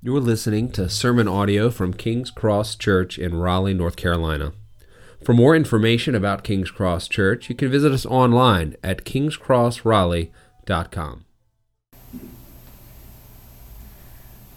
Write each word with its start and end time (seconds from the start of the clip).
You're 0.00 0.20
listening 0.20 0.70
to 0.72 0.88
sermon 0.88 1.26
audio 1.26 1.70
from 1.70 1.92
King's 1.92 2.30
Cross 2.30 2.76
Church 2.76 3.18
in 3.18 3.34
Raleigh, 3.34 3.74
North 3.74 3.96
Carolina. 3.96 4.52
For 5.24 5.32
more 5.32 5.56
information 5.56 6.14
about 6.14 6.44
King's 6.44 6.70
Cross 6.70 7.08
Church, 7.08 7.48
you 7.48 7.56
can 7.56 7.68
visit 7.68 7.90
us 7.90 8.06
online 8.06 8.76
at 8.84 9.04
kingscrossraleigh.com. 9.04 11.24
All 12.14 12.20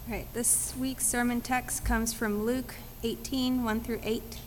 right, 0.08 0.32
this 0.36 0.76
week's 0.80 1.08
sermon 1.08 1.42
text 1.42 1.84
comes 1.84 2.14
from 2.14 2.46
Luke 2.46 2.76
18 3.02 3.64
1 3.64 3.82
through 3.82 4.02
8. 4.04 4.38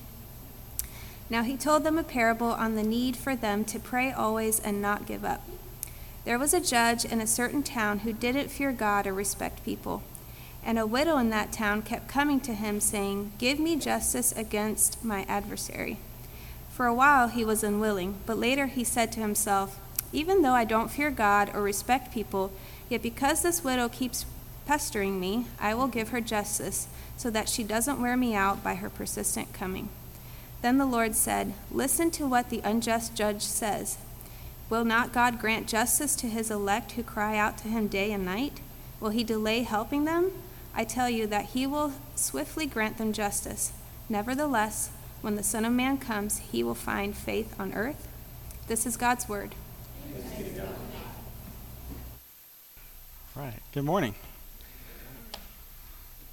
Now 1.28 1.42
he 1.42 1.56
told 1.56 1.82
them 1.82 1.98
a 1.98 2.04
parable 2.04 2.52
on 2.52 2.76
the 2.76 2.84
need 2.84 3.16
for 3.16 3.34
them 3.34 3.64
to 3.64 3.80
pray 3.80 4.12
always 4.12 4.60
and 4.60 4.80
not 4.80 5.06
give 5.06 5.24
up. 5.24 5.42
There 6.24 6.38
was 6.38 6.54
a 6.54 6.60
judge 6.60 7.04
in 7.04 7.20
a 7.20 7.26
certain 7.26 7.64
town 7.64 7.98
who 8.00 8.12
didn't 8.12 8.52
fear 8.52 8.70
God 8.70 9.08
or 9.08 9.12
respect 9.12 9.64
people. 9.64 10.04
And 10.64 10.78
a 10.78 10.86
widow 10.86 11.18
in 11.18 11.28
that 11.30 11.52
town 11.52 11.82
kept 11.82 12.08
coming 12.08 12.40
to 12.40 12.54
him, 12.54 12.80
saying, 12.80 13.32
Give 13.38 13.58
me 13.58 13.76
justice 13.76 14.32
against 14.32 15.04
my 15.04 15.24
adversary. 15.28 15.98
For 16.70 16.86
a 16.86 16.94
while 16.94 17.28
he 17.28 17.44
was 17.44 17.62
unwilling, 17.62 18.16
but 18.24 18.38
later 18.38 18.66
he 18.66 18.82
said 18.82 19.12
to 19.12 19.20
himself, 19.20 19.78
Even 20.12 20.42
though 20.42 20.54
I 20.54 20.64
don't 20.64 20.90
fear 20.90 21.10
God 21.10 21.50
or 21.54 21.62
respect 21.62 22.14
people, 22.14 22.50
yet 22.88 23.02
because 23.02 23.42
this 23.42 23.62
widow 23.62 23.88
keeps 23.88 24.24
pestering 24.66 25.20
me, 25.20 25.46
I 25.60 25.74
will 25.74 25.86
give 25.86 26.08
her 26.08 26.20
justice, 26.20 26.88
so 27.16 27.30
that 27.30 27.48
she 27.48 27.62
doesn't 27.62 28.00
wear 28.00 28.16
me 28.16 28.34
out 28.34 28.64
by 28.64 28.76
her 28.76 28.88
persistent 28.88 29.52
coming. 29.52 29.88
Then 30.62 30.78
the 30.78 30.86
Lord 30.86 31.14
said, 31.14 31.52
Listen 31.70 32.10
to 32.12 32.26
what 32.26 32.48
the 32.48 32.62
unjust 32.64 33.14
judge 33.14 33.42
says. 33.42 33.98
Will 34.70 34.84
not 34.84 35.12
God 35.12 35.38
grant 35.38 35.68
justice 35.68 36.16
to 36.16 36.26
his 36.26 36.50
elect 36.50 36.92
who 36.92 37.02
cry 37.02 37.36
out 37.36 37.58
to 37.58 37.68
him 37.68 37.86
day 37.86 38.12
and 38.12 38.24
night? 38.24 38.60
Will 38.98 39.10
he 39.10 39.22
delay 39.22 39.62
helping 39.62 40.06
them? 40.06 40.32
I 40.76 40.84
tell 40.84 41.08
you 41.08 41.28
that 41.28 41.46
he 41.46 41.68
will 41.68 41.92
swiftly 42.16 42.66
grant 42.66 42.98
them 42.98 43.12
justice. 43.12 43.72
Nevertheless, 44.08 44.90
when 45.20 45.36
the 45.36 45.42
Son 45.44 45.64
of 45.64 45.72
Man 45.72 45.98
comes, 45.98 46.38
he 46.38 46.64
will 46.64 46.74
find 46.74 47.16
faith 47.16 47.54
on 47.60 47.72
earth. 47.74 48.08
This 48.66 48.84
is 48.84 48.96
God's 48.96 49.28
word. 49.28 49.54
Right. 53.36 53.60
Good 53.72 53.84
morning. 53.84 54.16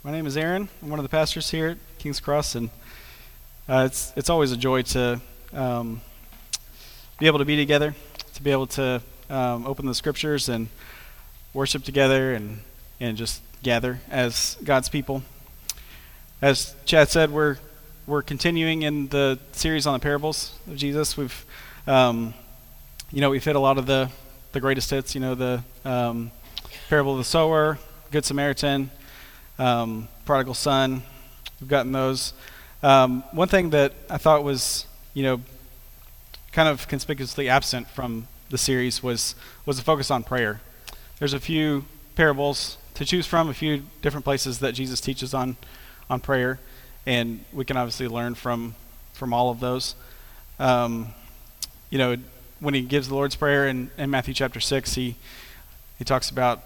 My 0.03 0.11
name 0.11 0.25
is 0.25 0.35
Aaron. 0.35 0.69
I'm 0.81 0.89
one 0.89 0.97
of 0.97 1.03
the 1.03 1.09
pastors 1.09 1.51
here 1.51 1.69
at 1.69 1.77
King's 1.99 2.19
Cross, 2.19 2.55
and 2.55 2.71
uh, 3.69 3.83
it's 3.85 4.11
it's 4.15 4.29
always 4.31 4.51
a 4.51 4.57
joy 4.57 4.81
to 4.81 5.21
um, 5.53 6.01
be 7.19 7.27
able 7.27 7.37
to 7.37 7.45
be 7.45 7.55
together, 7.55 7.93
to 8.33 8.41
be 8.41 8.51
able 8.51 8.67
to 8.67 9.01
um, 9.29 9.67
open 9.67 9.85
the 9.85 9.93
scriptures 9.93 10.49
and 10.49 10.67
worship 11.53 11.83
together, 11.83 12.33
and 12.33 12.61
and 12.99 13.17
just 13.17 13.41
gather 13.63 13.99
as 14.09 14.57
God's 14.63 14.89
people. 14.89 15.23
As 16.41 16.75
Chad 16.85 17.09
said, 17.09 17.31
we're 17.31 17.57
we're 18.07 18.23
continuing 18.23 18.81
in 18.81 19.07
the 19.09 19.39
series 19.51 19.85
on 19.85 19.93
the 19.93 19.99
parables 19.99 20.57
of 20.67 20.75
Jesus. 20.75 21.15
We've, 21.15 21.45
um, 21.85 22.33
you 23.11 23.21
know, 23.21 23.29
we've 23.29 23.43
hit 23.43 23.55
a 23.55 23.59
lot 23.59 23.77
of 23.77 23.85
the 23.85 24.09
the 24.51 24.59
greatest 24.59 24.89
hits. 24.89 25.13
You 25.13 25.21
know, 25.21 25.35
the 25.35 25.63
um, 25.85 26.31
parable 26.89 27.13
of 27.13 27.19
the 27.19 27.23
sower, 27.23 27.77
Good 28.09 28.25
Samaritan, 28.25 28.89
um, 29.59 30.07
prodigal 30.25 30.55
son. 30.55 31.03
We've 31.59 31.69
gotten 31.69 31.91
those. 31.91 32.33
Um, 32.81 33.23
one 33.31 33.47
thing 33.47 33.69
that 33.69 33.93
I 34.09 34.17
thought 34.17 34.43
was, 34.43 34.87
you 35.13 35.21
know, 35.21 35.41
kind 36.51 36.67
of 36.67 36.87
conspicuously 36.87 37.47
absent 37.47 37.87
from 37.89 38.27
the 38.49 38.57
series 38.57 39.03
was 39.03 39.35
was 39.67 39.77
a 39.77 39.83
focus 39.83 40.09
on 40.09 40.23
prayer. 40.23 40.61
There's 41.19 41.33
a 41.33 41.39
few 41.39 41.85
parables 42.15 42.77
to 42.95 43.05
choose 43.05 43.25
from, 43.25 43.49
a 43.49 43.53
few 43.53 43.83
different 44.01 44.23
places 44.25 44.59
that 44.59 44.73
Jesus 44.73 45.01
teaches 45.01 45.33
on 45.33 45.57
on 46.09 46.19
prayer, 46.19 46.59
and 47.05 47.43
we 47.53 47.65
can 47.65 47.77
obviously 47.77 48.07
learn 48.07 48.35
from 48.35 48.75
from 49.13 49.33
all 49.33 49.49
of 49.49 49.59
those. 49.59 49.95
Um, 50.59 51.09
you 51.89 51.97
know, 51.97 52.17
when 52.59 52.73
he 52.73 52.81
gives 52.81 53.07
the 53.07 53.15
Lord's 53.15 53.35
prayer 53.35 53.67
in, 53.67 53.89
in 53.97 54.09
Matthew 54.09 54.33
chapter 54.33 54.59
six, 54.59 54.93
he 54.93 55.15
he 55.97 56.05
talks 56.05 56.29
about 56.29 56.61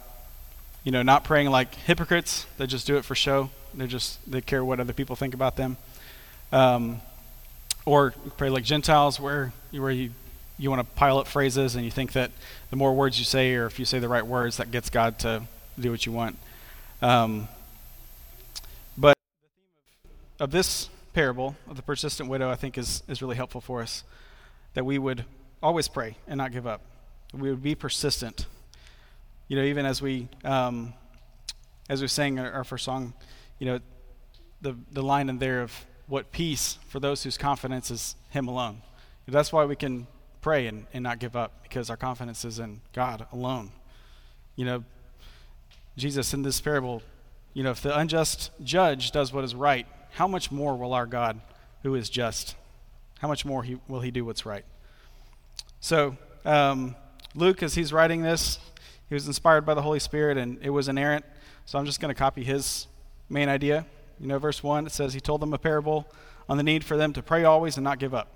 you 0.84 0.92
know 0.92 1.02
not 1.02 1.24
praying 1.24 1.50
like 1.50 1.76
hypocrites 1.76 2.46
that 2.58 2.68
just 2.68 2.88
do 2.88 2.98
it 2.98 3.06
for 3.06 3.16
show. 3.16 3.50
They 3.74 3.88
just 3.88 4.20
they 4.30 4.42
care 4.42 4.64
what 4.64 4.80
other 4.80 4.94
people 4.94 5.16
think 5.16 5.34
about 5.34 5.56
them. 5.58 5.78
Um, 6.52 7.02
or 7.86 8.12
pray 8.38 8.50
like 8.50 8.64
Gentiles, 8.64 9.20
where 9.20 9.54
where 9.72 9.92
you 9.92 10.12
you 10.58 10.70
want 10.70 10.80
to 10.80 10.96
pile 10.96 11.18
up 11.18 11.28
phrases 11.28 11.76
and 11.76 11.84
you 11.84 11.92
think 11.92 12.14
that 12.14 12.32
the 12.70 12.76
more 12.76 12.94
words 12.94 13.20
you 13.20 13.26
say, 13.26 13.54
or 13.56 13.66
if 13.66 13.78
you 13.78 13.86
say 13.86 14.00
the 14.00 14.08
right 14.08 14.26
words, 14.26 14.58
that 14.58 14.72
gets 14.72 14.90
God 14.90 15.20
to 15.20 15.44
do 15.82 15.92
what 15.92 16.06
you 16.06 16.12
want. 16.12 16.38
Um, 17.02 17.48
but 18.98 19.16
the 19.24 19.40
theme 19.50 20.12
of, 20.40 20.52
this 20.52 20.90
parable 21.14 21.56
of 21.70 21.76
the 21.76 21.82
persistent 21.82 22.30
widow, 22.30 22.50
I 22.50 22.56
think, 22.56 22.78
is, 22.78 23.04
is 23.08 23.22
really 23.22 23.36
helpful 23.36 23.62
for 23.62 23.82
us. 23.82 24.04
That 24.74 24.86
we 24.86 24.98
would 24.98 25.26
always 25.62 25.88
pray 25.88 26.18
and 26.28 26.38
not 26.38 26.52
give 26.52 26.68
up. 26.68 26.82
We 27.34 27.50
would 27.50 27.64
be 27.64 27.76
persistent. 27.76 28.46
You 29.48 29.58
know, 29.58 29.64
even 29.64 29.86
as 29.86 30.02
we 30.02 30.28
um, 30.44 30.94
as 31.90 32.02
we 32.02 32.08
sang 32.08 32.40
our, 32.40 32.52
our 32.52 32.64
first 32.64 32.84
song, 32.84 33.14
you 33.60 33.66
know, 33.68 33.80
the 34.62 34.76
the 34.92 35.04
line 35.04 35.30
in 35.30 35.38
there 35.40 35.62
of 35.62 35.86
what 36.08 36.32
peace 36.32 36.78
for 36.90 37.00
those 37.00 37.24
whose 37.24 37.38
confidence 37.38 37.92
is 37.92 38.16
Him 38.30 38.48
alone. 38.48 38.82
That's 39.28 39.52
why 39.52 39.66
we 39.66 39.76
can 39.76 40.08
pray 40.42 40.68
and, 40.68 40.86
and 40.94 41.04
not 41.04 41.20
give 41.20 41.36
up 41.36 41.64
because 41.64 41.90
our 41.90 41.98
confidence 41.98 42.46
is 42.46 42.60
in 42.60 42.82
God 42.94 43.26
alone. 43.32 43.72
You 44.56 44.66
know, 44.66 44.84
Jesus 45.98 46.34
in 46.34 46.42
this 46.42 46.60
parable, 46.60 47.02
you 47.54 47.64
know, 47.64 47.72
if 47.72 47.82
the 47.82 47.98
unjust 47.98 48.52
judge 48.64 49.12
does 49.12 49.32
what 49.32 49.44
is 49.44 49.56
right, 49.56 49.88
how 50.12 50.28
much 50.28 50.52
more 50.52 50.76
will 50.76 50.94
our 50.94 51.06
God, 51.06 51.40
who 51.84 51.96
is 51.96 52.10
just, 52.10 52.56
how 53.20 53.28
much 53.28 53.46
more 53.46 53.64
he, 53.64 53.78
will 53.88 54.02
he 54.02 54.12
do 54.12 54.26
what's 54.26 54.46
right? 54.46 54.66
So, 55.80 56.18
um, 56.44 56.96
Luke, 57.34 57.64
as 57.64 57.76
he's 57.76 57.94
writing 57.94 58.22
this, 58.22 58.60
he 59.08 59.14
was 59.14 59.28
inspired 59.28 59.66
by 59.66 59.74
the 59.74 59.82
Holy 59.82 60.00
Spirit 60.00 60.38
and 60.38 60.58
it 60.62 60.70
was 60.70 60.88
inerrant. 60.88 61.26
So 61.66 61.80
I'm 61.80 61.86
just 61.86 62.00
going 62.00 62.14
to 62.14 62.18
copy 62.18 62.44
his 62.44 62.88
main 63.30 63.50
idea. 63.50 63.86
You 64.20 64.28
know, 64.28 64.40
verse 64.40 64.64
1, 64.64 64.88
it 64.88 64.92
says, 64.92 65.14
He 65.14 65.20
told 65.20 65.42
them 65.42 65.54
a 65.54 65.58
parable 65.58 66.08
on 66.48 66.58
the 66.58 66.64
need 66.64 66.84
for 66.84 66.98
them 66.98 67.14
to 67.14 67.22
pray 67.22 67.44
always 67.44 67.78
and 67.78 67.84
not 67.84 68.00
give 68.00 68.14
up. 68.14 68.30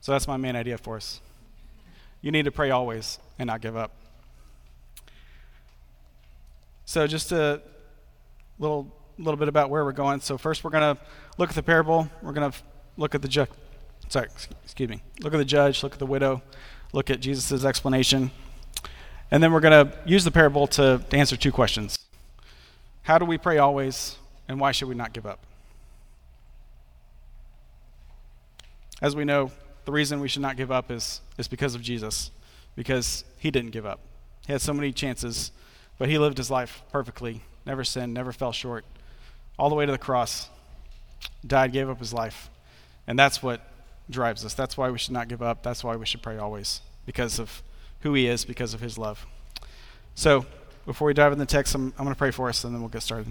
So 0.00 0.12
that's 0.12 0.28
my 0.28 0.36
main 0.36 0.56
idea 0.56 0.78
for 0.78 0.96
us. 0.96 1.20
You 2.22 2.30
need 2.30 2.44
to 2.44 2.52
pray 2.52 2.70
always 2.70 3.18
and 3.38 3.46
not 3.46 3.60
give 3.60 3.76
up. 3.76 3.92
So 6.90 7.06
just 7.06 7.30
a 7.30 7.62
little 8.58 8.92
little 9.16 9.36
bit 9.36 9.46
about 9.46 9.70
where 9.70 9.84
we're 9.84 9.92
going. 9.92 10.20
So 10.20 10.36
first 10.36 10.64
we're 10.64 10.70
going 10.70 10.96
to 10.96 11.00
look 11.38 11.48
at 11.48 11.54
the 11.54 11.62
parable. 11.62 12.10
We're 12.20 12.32
going 12.32 12.50
to 12.50 12.58
look 12.96 13.14
at 13.14 13.22
the 13.22 13.28
judge. 13.28 13.48
Sorry, 14.08 14.26
excuse 14.64 14.88
me. 14.88 15.00
Look 15.20 15.32
at 15.32 15.36
the 15.36 15.44
judge. 15.44 15.84
Look 15.84 15.92
at 15.92 16.00
the 16.00 16.06
widow. 16.06 16.42
Look 16.92 17.08
at 17.08 17.20
Jesus' 17.20 17.64
explanation, 17.64 18.32
and 19.30 19.40
then 19.40 19.52
we're 19.52 19.60
going 19.60 19.86
to 19.86 19.96
use 20.04 20.24
the 20.24 20.32
parable 20.32 20.66
to, 20.66 21.00
to 21.08 21.16
answer 21.16 21.36
two 21.36 21.52
questions: 21.52 21.96
How 23.02 23.18
do 23.18 23.24
we 23.24 23.38
pray 23.38 23.58
always, 23.58 24.16
and 24.48 24.58
why 24.58 24.72
should 24.72 24.88
we 24.88 24.96
not 24.96 25.12
give 25.12 25.26
up? 25.26 25.46
As 29.00 29.14
we 29.14 29.24
know, 29.24 29.52
the 29.84 29.92
reason 29.92 30.18
we 30.18 30.26
should 30.26 30.42
not 30.42 30.56
give 30.56 30.72
up 30.72 30.90
is 30.90 31.20
is 31.38 31.46
because 31.46 31.76
of 31.76 31.82
Jesus, 31.82 32.32
because 32.74 33.22
He 33.38 33.52
didn't 33.52 33.70
give 33.70 33.86
up. 33.86 34.00
He 34.44 34.52
had 34.52 34.60
so 34.60 34.72
many 34.72 34.90
chances 34.90 35.52
but 36.00 36.08
he 36.08 36.16
lived 36.16 36.38
his 36.38 36.50
life 36.50 36.82
perfectly, 36.90 37.42
never 37.66 37.84
sinned, 37.84 38.14
never 38.14 38.32
fell 38.32 38.52
short, 38.52 38.86
all 39.58 39.68
the 39.68 39.74
way 39.74 39.84
to 39.84 39.92
the 39.92 39.98
cross. 39.98 40.48
Died, 41.46 41.74
gave 41.74 41.90
up 41.90 41.98
his 41.98 42.14
life. 42.14 42.48
And 43.06 43.18
that's 43.18 43.42
what 43.42 43.60
drives 44.08 44.42
us. 44.42 44.54
That's 44.54 44.78
why 44.78 44.88
we 44.88 44.96
should 44.96 45.12
not 45.12 45.28
give 45.28 45.42
up. 45.42 45.62
That's 45.62 45.84
why 45.84 45.96
we 45.96 46.06
should 46.06 46.22
pray 46.22 46.38
always, 46.38 46.80
because 47.04 47.38
of 47.38 47.62
who 48.00 48.14
he 48.14 48.28
is, 48.28 48.46
because 48.46 48.72
of 48.72 48.80
his 48.80 48.96
love. 48.96 49.26
So, 50.14 50.46
before 50.86 51.06
we 51.06 51.12
dive 51.12 51.32
into 51.32 51.44
the 51.44 51.50
text, 51.50 51.74
I'm, 51.74 51.92
I'm 51.98 52.04
going 52.04 52.14
to 52.14 52.18
pray 52.18 52.30
for 52.30 52.48
us 52.48 52.64
and 52.64 52.74
then 52.74 52.80
we'll 52.80 52.88
get 52.88 53.02
started. 53.02 53.30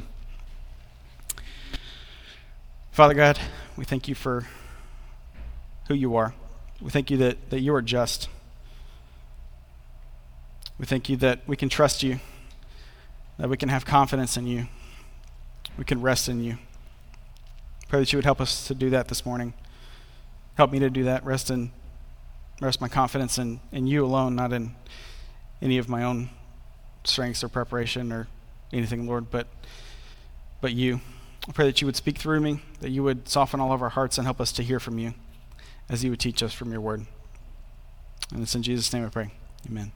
Father 2.92 3.16
God, 3.16 3.40
we 3.78 3.84
thank 3.84 4.08
you 4.08 4.14
for 4.14 4.46
who 5.88 5.96
you 5.96 6.16
are. 6.18 6.36
We 6.80 6.92
thank 6.92 7.10
you 7.10 7.18
that, 7.18 7.50
that 7.50 7.62
you 7.62 7.74
are 7.74 7.82
just. 7.82 8.30
We 10.78 10.86
thank 10.86 11.10
you 11.10 11.18
that 11.18 11.40
we 11.48 11.56
can 11.56 11.70
trust 11.70 12.04
you 12.04 12.20
that 13.40 13.50
we 13.50 13.58
can 13.58 13.70
have 13.70 13.86
confidence 13.86 14.38
in 14.38 14.46
you. 14.46 14.68
We 15.78 15.86
can 15.86 16.02
rest 16.02 16.30
in 16.30 16.44
you. 16.44 16.58
Pray 17.88 18.00
that 18.00 18.14
you 18.14 18.18
would 18.18 18.26
help 18.26 18.42
us 18.42 18.68
to 18.68 18.76
do 18.76 18.92
that 18.92 19.08
this 19.08 19.26
morning. 19.26 19.54
Help 20.56 20.72
me 20.72 20.80
to 20.80 20.90
do 20.90 21.06
that. 21.06 21.24
Rest 21.24 21.50
in 21.50 21.72
rest 22.62 22.82
my 22.82 22.90
confidence 22.90 23.38
in, 23.38 23.62
in 23.72 23.88
you 23.88 24.06
alone, 24.06 24.36
not 24.36 24.52
in 24.52 24.76
any 25.62 25.78
of 25.78 25.88
my 25.88 26.04
own 26.04 26.30
strengths 27.06 27.42
or 27.42 27.48
preparation 27.48 28.12
or 28.12 28.28
anything, 28.74 29.08
Lord, 29.08 29.32
but 29.32 29.48
but 30.62 30.74
you. 30.74 31.00
I 31.48 31.54
pray 31.54 31.66
that 31.66 31.80
you 31.82 31.88
would 31.88 31.96
speak 31.96 32.18
through 32.18 32.42
me, 32.42 32.62
that 32.82 32.90
you 32.90 33.02
would 33.04 33.30
soften 33.30 33.62
all 33.62 33.72
of 33.72 33.82
our 33.82 33.90
hearts 33.90 34.18
and 34.18 34.28
help 34.28 34.42
us 34.42 34.52
to 34.52 34.64
hear 34.64 34.80
from 34.80 35.00
you 35.00 35.14
as 35.88 36.04
you 36.04 36.10
would 36.10 36.20
teach 36.20 36.44
us 36.44 36.54
from 36.54 36.72
your 36.72 36.82
word. 36.82 37.06
And 38.34 38.44
it's 38.44 38.54
in 38.54 38.62
Jesus' 38.62 38.92
name 38.92 39.06
I 39.06 39.10
pray. 39.10 39.32
Amen. 39.66 39.94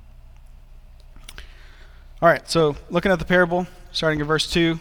All 2.24 2.30
right, 2.30 2.50
so 2.50 2.78
looking 2.90 3.12
at 3.12 3.20
the 3.20 3.26
parable, 3.26 3.68
starting 3.92 4.22
in 4.22 4.26
verse 4.26 4.50
2, 4.50 4.80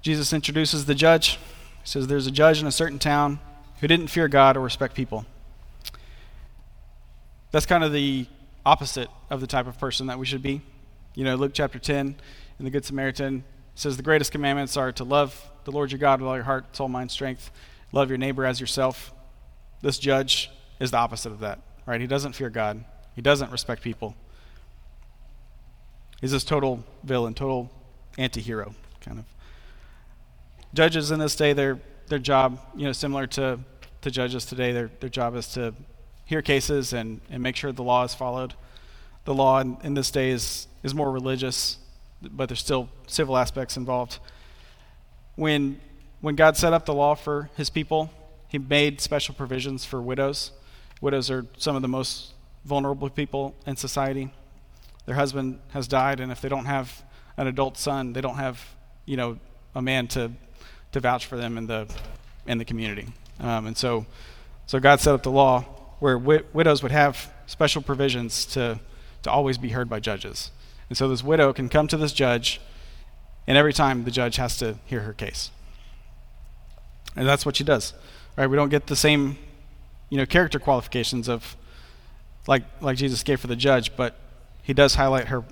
Jesus 0.00 0.32
introduces 0.32 0.86
the 0.86 0.94
judge. 0.94 1.32
He 1.32 1.38
says, 1.84 2.06
There's 2.06 2.26
a 2.26 2.30
judge 2.30 2.62
in 2.62 2.66
a 2.66 2.72
certain 2.72 2.98
town 2.98 3.40
who 3.80 3.86
didn't 3.86 4.06
fear 4.06 4.26
God 4.26 4.56
or 4.56 4.60
respect 4.60 4.94
people. 4.94 5.26
That's 7.50 7.66
kind 7.66 7.84
of 7.84 7.92
the 7.92 8.26
opposite 8.64 9.10
of 9.28 9.42
the 9.42 9.46
type 9.46 9.66
of 9.66 9.78
person 9.78 10.06
that 10.06 10.18
we 10.18 10.24
should 10.24 10.40
be. 10.40 10.62
You 11.14 11.24
know, 11.24 11.34
Luke 11.34 11.52
chapter 11.52 11.78
10 11.78 12.16
in 12.58 12.64
the 12.64 12.70
Good 12.70 12.86
Samaritan 12.86 13.44
says 13.74 13.98
the 13.98 14.02
greatest 14.02 14.32
commandments 14.32 14.78
are 14.78 14.92
to 14.92 15.04
love 15.04 15.38
the 15.64 15.72
Lord 15.72 15.92
your 15.92 15.98
God 15.98 16.22
with 16.22 16.28
all 16.28 16.36
your 16.36 16.44
heart, 16.44 16.74
soul, 16.74 16.88
mind, 16.88 17.10
strength, 17.10 17.50
love 17.92 18.08
your 18.08 18.16
neighbor 18.16 18.46
as 18.46 18.62
yourself. 18.62 19.12
This 19.82 19.98
judge 19.98 20.50
is 20.80 20.90
the 20.90 20.96
opposite 20.96 21.32
of 21.32 21.40
that, 21.40 21.58
right? 21.84 22.00
He 22.00 22.06
doesn't 22.06 22.32
fear 22.32 22.48
God, 22.48 22.82
he 23.14 23.20
doesn't 23.20 23.52
respect 23.52 23.82
people. 23.82 24.16
He's 26.20 26.32
this 26.32 26.44
total 26.44 26.84
villain, 27.04 27.34
total 27.34 27.70
anti 28.18 28.40
hero, 28.40 28.74
kind 29.00 29.18
of. 29.18 29.24
Judges 30.74 31.10
in 31.10 31.18
this 31.18 31.36
day, 31.36 31.52
their, 31.52 31.78
their 32.08 32.18
job, 32.18 32.58
you 32.74 32.84
know, 32.84 32.92
similar 32.92 33.26
to, 33.28 33.58
to 34.02 34.10
judges 34.10 34.46
today, 34.46 34.72
their, 34.72 34.90
their 35.00 35.10
job 35.10 35.36
is 35.36 35.48
to 35.48 35.74
hear 36.24 36.42
cases 36.42 36.92
and, 36.92 37.20
and 37.30 37.42
make 37.42 37.56
sure 37.56 37.72
the 37.72 37.82
law 37.82 38.04
is 38.04 38.14
followed. 38.14 38.54
The 39.24 39.34
law 39.34 39.60
in, 39.60 39.76
in 39.82 39.94
this 39.94 40.10
day 40.10 40.30
is, 40.30 40.66
is 40.82 40.94
more 40.94 41.10
religious, 41.10 41.78
but 42.22 42.48
there's 42.48 42.60
still 42.60 42.88
civil 43.06 43.36
aspects 43.36 43.76
involved. 43.76 44.18
When, 45.34 45.80
when 46.20 46.34
God 46.34 46.56
set 46.56 46.72
up 46.72 46.86
the 46.86 46.94
law 46.94 47.14
for 47.14 47.50
his 47.56 47.70
people, 47.70 48.10
he 48.48 48.58
made 48.58 49.00
special 49.00 49.34
provisions 49.34 49.84
for 49.84 50.00
widows. 50.00 50.52
Widows 51.00 51.30
are 51.30 51.46
some 51.58 51.76
of 51.76 51.82
the 51.82 51.88
most 51.88 52.32
vulnerable 52.64 53.10
people 53.10 53.54
in 53.66 53.76
society. 53.76 54.32
Their 55.06 55.14
husband 55.14 55.60
has 55.70 55.88
died, 55.88 56.20
and 56.20 56.30
if 56.30 56.40
they 56.40 56.48
don't 56.48 56.66
have 56.66 57.02
an 57.36 57.46
adult 57.46 57.78
son, 57.78 58.12
they 58.12 58.20
don't 58.20 58.36
have, 58.36 58.64
you 59.04 59.16
know, 59.16 59.38
a 59.74 59.82
man 59.82 60.08
to, 60.08 60.32
to 60.92 61.00
vouch 61.00 61.26
for 61.26 61.36
them 61.36 61.56
in 61.56 61.66
the, 61.66 61.88
in 62.46 62.58
the 62.58 62.64
community. 62.64 63.06
Um, 63.40 63.66
and 63.66 63.76
so, 63.76 64.06
so 64.66 64.80
God 64.80 65.00
set 65.00 65.14
up 65.14 65.22
the 65.22 65.30
law 65.30 65.62
where 66.00 66.18
wi- 66.18 66.44
widows 66.52 66.82
would 66.82 66.92
have 66.92 67.32
special 67.46 67.82
provisions 67.82 68.44
to, 68.46 68.80
to 69.22 69.30
always 69.30 69.58
be 69.58 69.70
heard 69.70 69.88
by 69.88 70.00
judges. 70.00 70.50
And 70.88 70.98
so 70.98 71.08
this 71.08 71.22
widow 71.22 71.52
can 71.52 71.68
come 71.68 71.88
to 71.88 71.96
this 71.96 72.12
judge, 72.12 72.60
and 73.46 73.56
every 73.56 73.72
time 73.72 74.04
the 74.04 74.10
judge 74.10 74.36
has 74.36 74.56
to 74.58 74.76
hear 74.86 75.00
her 75.00 75.12
case. 75.12 75.50
And 77.14 77.26
that's 77.26 77.46
what 77.46 77.56
she 77.56 77.64
does. 77.64 77.94
Right? 78.36 78.46
We 78.46 78.56
don't 78.56 78.68
get 78.68 78.88
the 78.88 78.96
same, 78.96 79.38
you 80.10 80.18
know, 80.18 80.26
character 80.26 80.58
qualifications 80.58 81.28
of 81.28 81.56
like 82.46 82.62
like 82.80 82.96
Jesus 82.96 83.22
gave 83.22 83.40
for 83.40 83.46
the 83.46 83.56
judge, 83.56 83.96
but 83.96 84.16
he 84.66 84.74
does 84.74 84.96
highlight 84.96 85.28
her 85.28 85.44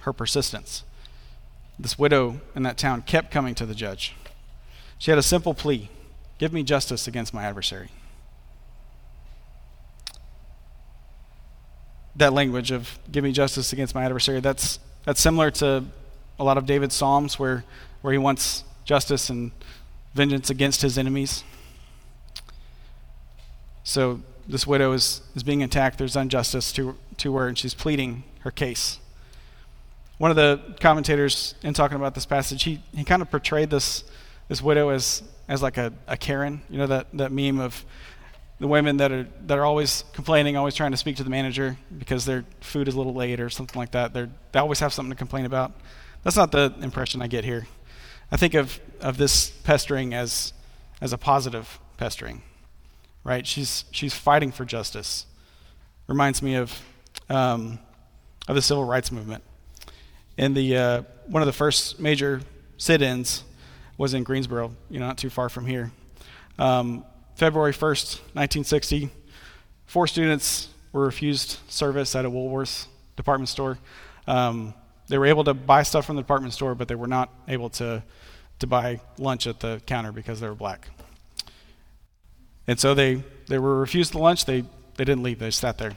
her 0.00 0.12
persistence. 0.12 0.82
This 1.78 1.96
widow 1.96 2.40
in 2.56 2.64
that 2.64 2.76
town 2.76 3.02
kept 3.02 3.30
coming 3.30 3.54
to 3.54 3.64
the 3.64 3.76
judge. 3.76 4.14
She 4.98 5.12
had 5.12 5.18
a 5.18 5.22
simple 5.22 5.54
plea 5.54 5.88
give 6.38 6.52
me 6.52 6.64
justice 6.64 7.06
against 7.06 7.32
my 7.32 7.44
adversary. 7.44 7.90
That 12.16 12.32
language 12.32 12.72
of 12.72 12.98
give 13.10 13.22
me 13.22 13.30
justice 13.30 13.72
against 13.72 13.94
my 13.94 14.04
adversary, 14.04 14.40
that's, 14.40 14.80
that's 15.04 15.20
similar 15.20 15.52
to 15.52 15.84
a 16.38 16.44
lot 16.44 16.58
of 16.58 16.66
David's 16.66 16.96
Psalms 16.96 17.38
where, 17.38 17.64
where 18.02 18.12
he 18.12 18.18
wants 18.18 18.64
justice 18.84 19.30
and 19.30 19.52
vengeance 20.12 20.50
against 20.50 20.82
his 20.82 20.98
enemies. 20.98 21.44
So 23.84 24.22
this 24.48 24.66
widow 24.66 24.92
is, 24.92 25.22
is 25.34 25.42
being 25.42 25.62
attacked. 25.62 25.98
There's 25.98 26.16
injustice 26.16 26.72
to, 26.72 26.96
to 27.18 27.36
her, 27.36 27.48
and 27.48 27.58
she's 27.58 27.74
pleading 27.74 28.24
her 28.40 28.50
case. 28.50 28.98
One 30.18 30.30
of 30.30 30.36
the 30.36 30.60
commentators, 30.80 31.54
in 31.62 31.74
talking 31.74 31.96
about 31.96 32.14
this 32.14 32.26
passage, 32.26 32.62
he, 32.62 32.80
he 32.94 33.04
kind 33.04 33.22
of 33.22 33.30
portrayed 33.30 33.70
this, 33.70 34.04
this 34.48 34.62
widow 34.62 34.90
as, 34.90 35.22
as 35.48 35.62
like 35.62 35.76
a, 35.76 35.92
a 36.06 36.16
Karen. 36.16 36.62
You 36.70 36.78
know, 36.78 36.86
that, 36.86 37.08
that 37.14 37.32
meme 37.32 37.58
of 37.58 37.84
the 38.60 38.68
women 38.68 38.98
that 38.98 39.10
are, 39.10 39.26
that 39.46 39.58
are 39.58 39.64
always 39.64 40.04
complaining, 40.12 40.56
always 40.56 40.74
trying 40.74 40.92
to 40.92 40.96
speak 40.96 41.16
to 41.16 41.24
the 41.24 41.30
manager 41.30 41.76
because 41.98 42.24
their 42.24 42.44
food 42.60 42.86
is 42.86 42.94
a 42.94 42.96
little 42.96 43.14
late 43.14 43.40
or 43.40 43.50
something 43.50 43.78
like 43.78 43.90
that. 43.90 44.14
They're, 44.14 44.30
they 44.52 44.60
always 44.60 44.78
have 44.80 44.92
something 44.92 45.10
to 45.10 45.16
complain 45.16 45.44
about. 45.44 45.72
That's 46.22 46.36
not 46.36 46.52
the 46.52 46.72
impression 46.80 47.20
I 47.20 47.26
get 47.26 47.44
here. 47.44 47.66
I 48.30 48.36
think 48.36 48.54
of, 48.54 48.80
of 49.00 49.18
this 49.18 49.50
pestering 49.50 50.14
as, 50.14 50.52
as 51.00 51.12
a 51.12 51.18
positive 51.18 51.78
pestering, 51.96 52.42
right? 53.24 53.46
She's, 53.46 53.84
she's 53.90 54.14
fighting 54.14 54.52
for 54.52 54.64
justice. 54.64 55.26
Reminds 56.06 56.42
me 56.42 56.54
of, 56.56 56.80
um, 57.28 57.78
of 58.46 58.54
the 58.54 58.62
civil 58.62 58.84
rights 58.84 59.10
movement. 59.10 59.42
In 60.36 60.54
the, 60.54 60.76
uh, 60.76 61.02
one 61.26 61.42
of 61.42 61.46
the 61.46 61.52
first 61.52 61.98
major 61.98 62.42
sit 62.76 63.00
ins 63.02 63.44
was 63.96 64.14
in 64.14 64.24
Greensboro, 64.24 64.72
you 64.90 64.98
know, 64.98 65.06
not 65.06 65.18
too 65.18 65.30
far 65.30 65.48
from 65.48 65.66
here. 65.66 65.90
Um, 66.58 67.04
February 67.36 67.72
1st, 67.72 68.20
1960, 68.34 69.10
four 69.86 70.06
students 70.06 70.68
were 70.92 71.04
refused 71.04 71.58
service 71.68 72.14
at 72.14 72.24
a 72.24 72.30
Woolworths 72.30 72.86
department 73.16 73.48
store. 73.48 73.78
Um, 74.26 74.74
they 75.08 75.18
were 75.18 75.26
able 75.26 75.44
to 75.44 75.54
buy 75.54 75.82
stuff 75.82 76.06
from 76.06 76.16
the 76.16 76.22
department 76.22 76.54
store, 76.54 76.74
but 76.74 76.88
they 76.88 76.94
were 76.94 77.06
not 77.06 77.30
able 77.48 77.70
to, 77.70 78.02
to 78.58 78.66
buy 78.66 79.00
lunch 79.18 79.46
at 79.46 79.60
the 79.60 79.80
counter 79.86 80.12
because 80.12 80.40
they 80.40 80.48
were 80.48 80.54
black. 80.54 80.88
And 82.66 82.80
so 82.80 82.94
they, 82.94 83.22
they 83.46 83.58
were 83.58 83.78
refused 83.78 84.12
the 84.12 84.18
lunch. 84.18 84.44
They, 84.44 84.62
they 84.96 85.04
didn't 85.04 85.22
leave, 85.22 85.38
they 85.38 85.50
sat 85.50 85.78
there. 85.78 85.92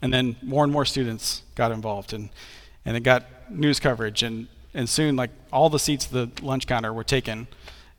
And 0.00 0.12
then 0.12 0.36
more 0.42 0.64
and 0.64 0.72
more 0.72 0.84
students 0.84 1.42
got 1.54 1.72
involved, 1.72 2.12
and, 2.12 2.30
and 2.84 2.96
it 2.96 3.00
got 3.00 3.50
news 3.50 3.80
coverage. 3.80 4.22
And, 4.22 4.46
and 4.74 4.88
soon, 4.88 5.16
like, 5.16 5.30
all 5.52 5.70
the 5.70 5.78
seats 5.78 6.06
at 6.06 6.12
the 6.12 6.44
lunch 6.44 6.66
counter 6.66 6.92
were 6.92 7.04
taken, 7.04 7.48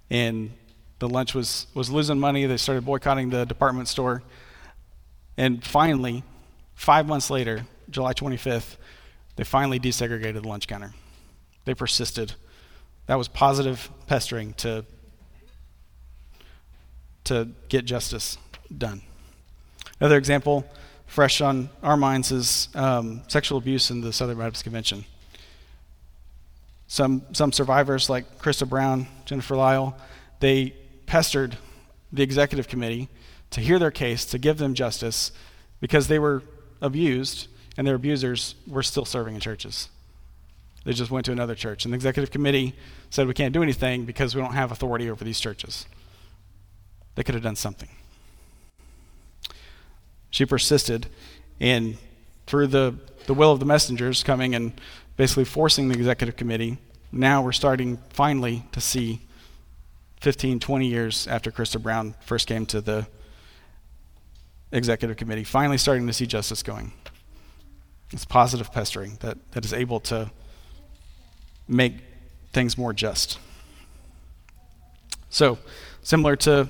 and 0.09 0.51
the 0.99 1.09
lunch 1.09 1.33
was, 1.33 1.67
was 1.73 1.89
losing 1.89 2.19
money. 2.19 2.45
They 2.45 2.57
started 2.57 2.85
boycotting 2.85 3.29
the 3.29 3.45
department 3.45 3.87
store. 3.87 4.23
And 5.37 5.63
finally, 5.63 6.23
five 6.75 7.07
months 7.07 7.29
later, 7.29 7.65
July 7.89 8.13
25th, 8.13 8.75
they 9.35 9.43
finally 9.43 9.79
desegregated 9.79 10.41
the 10.41 10.47
lunch 10.47 10.67
counter. 10.67 10.93
They 11.65 11.73
persisted. 11.73 12.33
That 13.07 13.15
was 13.15 13.27
positive 13.27 13.89
pestering 14.07 14.53
to, 14.55 14.85
to 17.29 17.47
get 17.69 17.85
justice 17.85 18.37
done. 18.75 19.01
Another 19.99 20.17
example, 20.17 20.65
fresh 21.05 21.41
on 21.41 21.69
our 21.83 21.95
minds, 21.95 22.31
is 22.31 22.69
um, 22.75 23.21
sexual 23.27 23.57
abuse 23.57 23.91
in 23.91 24.01
the 24.01 24.11
Southern 24.11 24.37
Baptist 24.37 24.63
Convention. 24.63 25.05
Some, 26.87 27.21
some 27.33 27.51
survivors, 27.51 28.09
like 28.09 28.39
Christa 28.39 28.67
Brown, 28.67 29.07
Jennifer 29.25 29.55
Lyell, 29.55 29.95
they 30.39 30.73
pestered 31.05 31.57
the 32.11 32.23
executive 32.23 32.67
committee 32.67 33.09
to 33.51 33.61
hear 33.61 33.77
their 33.77 33.91
case, 33.91 34.25
to 34.25 34.39
give 34.39 34.57
them 34.57 34.73
justice, 34.73 35.31
because 35.81 36.07
they 36.07 36.17
were 36.17 36.41
abused 36.81 37.47
and 37.77 37.85
their 37.85 37.95
abusers 37.95 38.55
were 38.67 38.83
still 38.83 39.05
serving 39.05 39.35
in 39.35 39.39
churches. 39.39 39.89
They 40.83 40.93
just 40.93 41.11
went 41.11 41.25
to 41.27 41.31
another 41.31 41.55
church. 41.55 41.85
And 41.85 41.93
the 41.93 41.95
executive 41.95 42.31
committee 42.31 42.73
said, 43.11 43.27
We 43.27 43.33
can't 43.35 43.53
do 43.53 43.61
anything 43.61 44.05
because 44.05 44.33
we 44.33 44.41
don't 44.41 44.53
have 44.53 44.71
authority 44.71 45.09
over 45.09 45.23
these 45.23 45.39
churches. 45.39 45.85
They 47.19 47.23
could 47.23 47.35
have 47.35 47.43
done 47.43 47.57
something. 47.57 47.89
She 50.29 50.45
persisted, 50.45 51.07
and 51.59 51.97
through 52.47 52.67
the, 52.67 52.95
the 53.25 53.33
will 53.33 53.51
of 53.51 53.59
the 53.59 53.65
messengers 53.65 54.23
coming 54.23 54.55
and 54.55 54.71
basically 55.17 55.43
forcing 55.43 55.89
the 55.89 55.95
executive 55.95 56.37
committee, 56.37 56.77
now 57.11 57.41
we're 57.41 57.51
starting 57.51 57.97
finally 58.11 58.63
to 58.71 58.79
see 58.79 59.19
15, 60.21 60.61
20 60.61 60.87
years 60.87 61.27
after 61.27 61.51
Christa 61.51 61.83
Brown 61.83 62.15
first 62.21 62.47
came 62.47 62.65
to 62.67 62.79
the 62.79 63.05
executive 64.71 65.17
committee, 65.17 65.43
finally 65.43 65.77
starting 65.77 66.07
to 66.07 66.13
see 66.13 66.25
justice 66.25 66.63
going. 66.63 66.93
It's 68.13 68.23
positive 68.23 68.71
pestering 68.71 69.17
that, 69.19 69.37
that 69.51 69.65
is 69.65 69.73
able 69.73 69.99
to 69.99 70.31
make 71.67 71.95
things 72.53 72.77
more 72.77 72.93
just. 72.93 73.39
So, 75.29 75.57
similar 76.01 76.37
to 76.37 76.69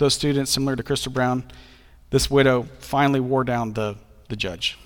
those 0.00 0.14
students, 0.14 0.50
similar 0.50 0.74
to 0.74 0.82
Christa 0.82 1.12
Brown, 1.12 1.44
this 2.08 2.30
widow 2.30 2.66
finally 2.80 3.20
wore 3.20 3.44
down 3.44 3.74
the, 3.74 3.96
the 4.28 4.34
judge. 4.34 4.78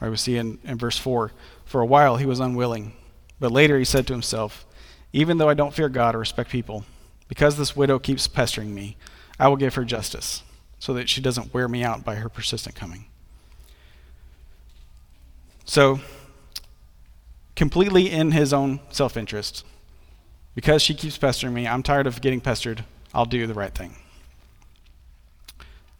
Right, 0.00 0.10
we 0.10 0.16
see 0.16 0.38
in, 0.38 0.58
in 0.64 0.78
verse 0.78 0.98
4 0.98 1.30
For 1.64 1.80
a 1.80 1.86
while 1.86 2.16
he 2.16 2.26
was 2.26 2.40
unwilling, 2.40 2.94
but 3.38 3.52
later 3.52 3.78
he 3.78 3.84
said 3.84 4.06
to 4.08 4.14
himself, 4.14 4.66
Even 5.12 5.36
though 5.36 5.50
I 5.50 5.54
don't 5.54 5.74
fear 5.74 5.88
God 5.88 6.16
or 6.16 6.18
respect 6.18 6.50
people, 6.50 6.84
because 7.28 7.56
this 7.56 7.76
widow 7.76 7.98
keeps 7.98 8.26
pestering 8.26 8.74
me, 8.74 8.96
I 9.38 9.48
will 9.48 9.56
give 9.56 9.74
her 9.74 9.84
justice, 9.84 10.42
so 10.78 10.94
that 10.94 11.08
she 11.08 11.20
doesn't 11.20 11.52
wear 11.52 11.68
me 11.68 11.84
out 11.84 12.04
by 12.04 12.16
her 12.16 12.28
persistent 12.28 12.74
coming. 12.74 13.04
So, 15.66 16.00
completely 17.54 18.10
in 18.10 18.32
his 18.32 18.52
own 18.52 18.80
self 18.90 19.16
interest, 19.18 19.64
because 20.54 20.80
she 20.80 20.94
keeps 20.94 21.18
pestering 21.18 21.52
me, 21.52 21.68
I'm 21.68 21.82
tired 21.82 22.06
of 22.06 22.22
getting 22.22 22.40
pestered, 22.40 22.84
I'll 23.14 23.26
do 23.26 23.46
the 23.46 23.54
right 23.54 23.74
thing. 23.74 23.96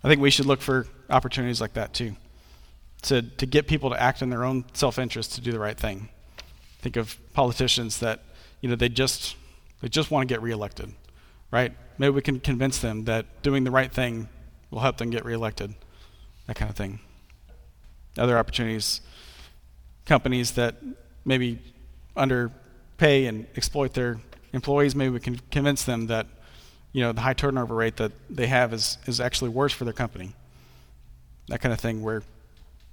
I 0.04 0.08
think 0.08 0.20
we 0.20 0.30
should 0.30 0.46
look 0.46 0.60
for 0.60 0.86
opportunities 1.10 1.60
like 1.60 1.74
that 1.74 1.94
too, 1.94 2.16
to, 3.02 3.22
to 3.22 3.46
get 3.46 3.66
people 3.66 3.90
to 3.90 4.00
act 4.00 4.22
in 4.22 4.30
their 4.30 4.44
own 4.44 4.64
self 4.72 4.98
interest 4.98 5.34
to 5.34 5.40
do 5.40 5.52
the 5.52 5.58
right 5.58 5.78
thing. 5.78 6.08
Think 6.80 6.96
of 6.96 7.16
politicians 7.32 8.00
that, 8.00 8.20
you 8.60 8.68
know, 8.68 8.76
they 8.76 8.88
just 8.88 9.36
They 9.82 9.88
just 9.88 10.10
want 10.12 10.28
to 10.28 10.32
get 10.32 10.40
reelected, 10.42 10.94
right? 11.50 11.72
Maybe 11.98 12.14
we 12.14 12.22
can 12.22 12.38
convince 12.40 12.78
them 12.78 13.04
that 13.04 13.26
doing 13.42 13.64
the 13.64 13.70
right 13.70 13.92
thing 13.92 14.28
will 14.70 14.80
help 14.80 14.96
them 14.96 15.10
get 15.10 15.24
reelected, 15.24 15.74
that 16.46 16.56
kind 16.56 16.70
of 16.70 16.76
thing. 16.76 17.00
Other 18.16 18.38
opportunities, 18.38 19.00
companies 20.06 20.52
that 20.52 20.76
maybe 21.24 21.58
underpay 22.16 23.26
and 23.26 23.46
exploit 23.56 23.92
their 23.94 24.20
employees, 24.52 24.94
maybe 24.94 25.10
we 25.10 25.20
can 25.20 25.40
convince 25.50 25.84
them 25.84 26.06
that 26.06 26.26
you 26.92 27.02
know 27.02 27.12
the 27.12 27.20
high 27.20 27.32
turnover 27.34 27.74
rate 27.74 27.96
that 27.96 28.12
they 28.28 28.46
have 28.46 28.72
is, 28.72 28.98
is 29.06 29.20
actually 29.20 29.50
worse 29.50 29.72
for 29.72 29.84
their 29.84 29.92
company. 29.92 30.32
That 31.48 31.60
kind 31.60 31.72
of 31.72 31.80
thing 31.80 32.02
where 32.02 32.22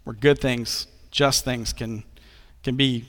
where 0.03 0.15
good 0.15 0.39
things, 0.39 0.87
just 1.11 1.45
things 1.45 1.73
can 1.73 2.03
can 2.63 2.75
be 2.75 3.05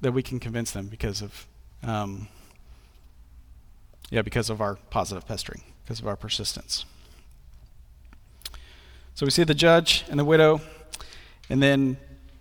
that 0.00 0.12
we 0.12 0.22
can 0.22 0.40
convince 0.40 0.70
them 0.70 0.88
because 0.88 1.22
of 1.22 1.46
um, 1.82 2.28
yeah, 4.10 4.22
because 4.22 4.50
of 4.50 4.60
our 4.60 4.76
positive 4.90 5.26
pestering, 5.26 5.62
because 5.84 6.00
of 6.00 6.06
our 6.06 6.16
persistence. 6.16 6.84
So 9.14 9.24
we 9.26 9.30
see 9.30 9.44
the 9.44 9.54
judge 9.54 10.04
and 10.08 10.18
the 10.18 10.24
widow, 10.24 10.60
and 11.48 11.62
then 11.62 11.96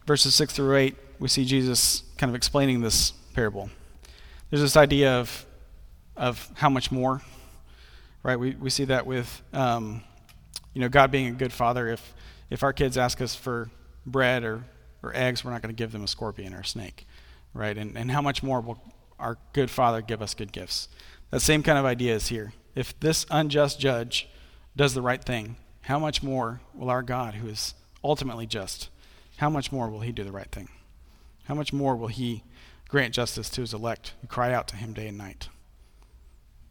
verses 0.06 0.34
6 0.36 0.54
through 0.54 0.76
8, 0.76 0.96
we 1.20 1.28
see 1.28 1.46
Jesus 1.46 2.04
kind 2.18 2.30
of 2.30 2.36
explaining 2.36 2.82
this 2.82 3.12
parable. 3.34 3.70
There's 4.50 4.62
this 4.62 4.78
idea 4.78 5.20
of, 5.20 5.46
of 6.20 6.52
how 6.56 6.70
much 6.70 6.92
more, 6.92 7.22
right? 8.22 8.38
We, 8.38 8.52
we 8.52 8.70
see 8.70 8.84
that 8.86 9.08
with, 9.08 9.42
um, 9.54 10.04
you 10.74 10.82
know, 10.82 10.90
God 10.90 11.10
being 11.10 11.28
a 11.28 11.32
good 11.32 11.54
father. 11.54 11.88
If, 11.88 12.14
if 12.50 12.62
our 12.62 12.74
kids 12.74 12.98
ask 12.98 13.22
us 13.22 13.34
for 13.34 13.70
bread 14.06 14.44
or, 14.44 14.66
or 15.02 15.16
eggs, 15.16 15.44
we're 15.44 15.52
not 15.52 15.62
going 15.62 15.74
to 15.74 15.78
give 15.78 15.94
them 15.94 16.04
a 16.04 16.08
scorpion 16.08 16.54
or 16.54 16.60
a 16.60 16.66
snake, 16.66 17.08
right? 17.54 17.76
And, 17.76 17.98
and 17.98 18.12
how 18.12 18.22
much 18.22 18.44
more 18.44 18.60
will 18.60 18.84
our 19.18 19.38
good 19.54 19.72
father 19.72 20.02
give 20.02 20.22
us 20.22 20.34
good 20.34 20.52
gifts? 20.52 20.90
That 21.32 21.40
same 21.40 21.64
kind 21.64 21.78
of 21.78 21.86
idea 21.86 22.16
is 22.16 22.28
here. 22.28 22.54
If 22.76 23.00
this 23.00 23.26
unjust 23.32 23.80
judge 23.80 24.28
does 24.76 24.94
the 24.94 25.02
right 25.02 25.24
thing, 25.24 25.56
how 25.82 26.00
much 26.00 26.22
more 26.22 26.60
will 26.74 26.90
our 26.90 27.02
God, 27.02 27.36
who 27.36 27.48
is 27.48 27.74
ultimately 28.04 28.46
just, 28.46 28.90
how 29.38 29.50
much 29.50 29.72
more 29.72 29.90
will 29.90 30.02
he 30.02 30.12
do 30.12 30.26
the 30.26 30.32
right 30.34 30.52
thing? 30.52 30.68
How 31.46 31.56
much 31.56 31.72
more 31.72 31.96
will 31.96 32.08
he 32.08 32.44
grant 32.90 33.14
justice 33.14 33.50
to 33.52 33.62
his 33.62 33.74
elect 33.74 34.14
who 34.22 34.28
cry 34.28 34.54
out 34.54 34.68
to 34.68 34.76
him 34.76 34.94
day 34.94 35.08
and 35.08 35.18
night? 35.18 35.48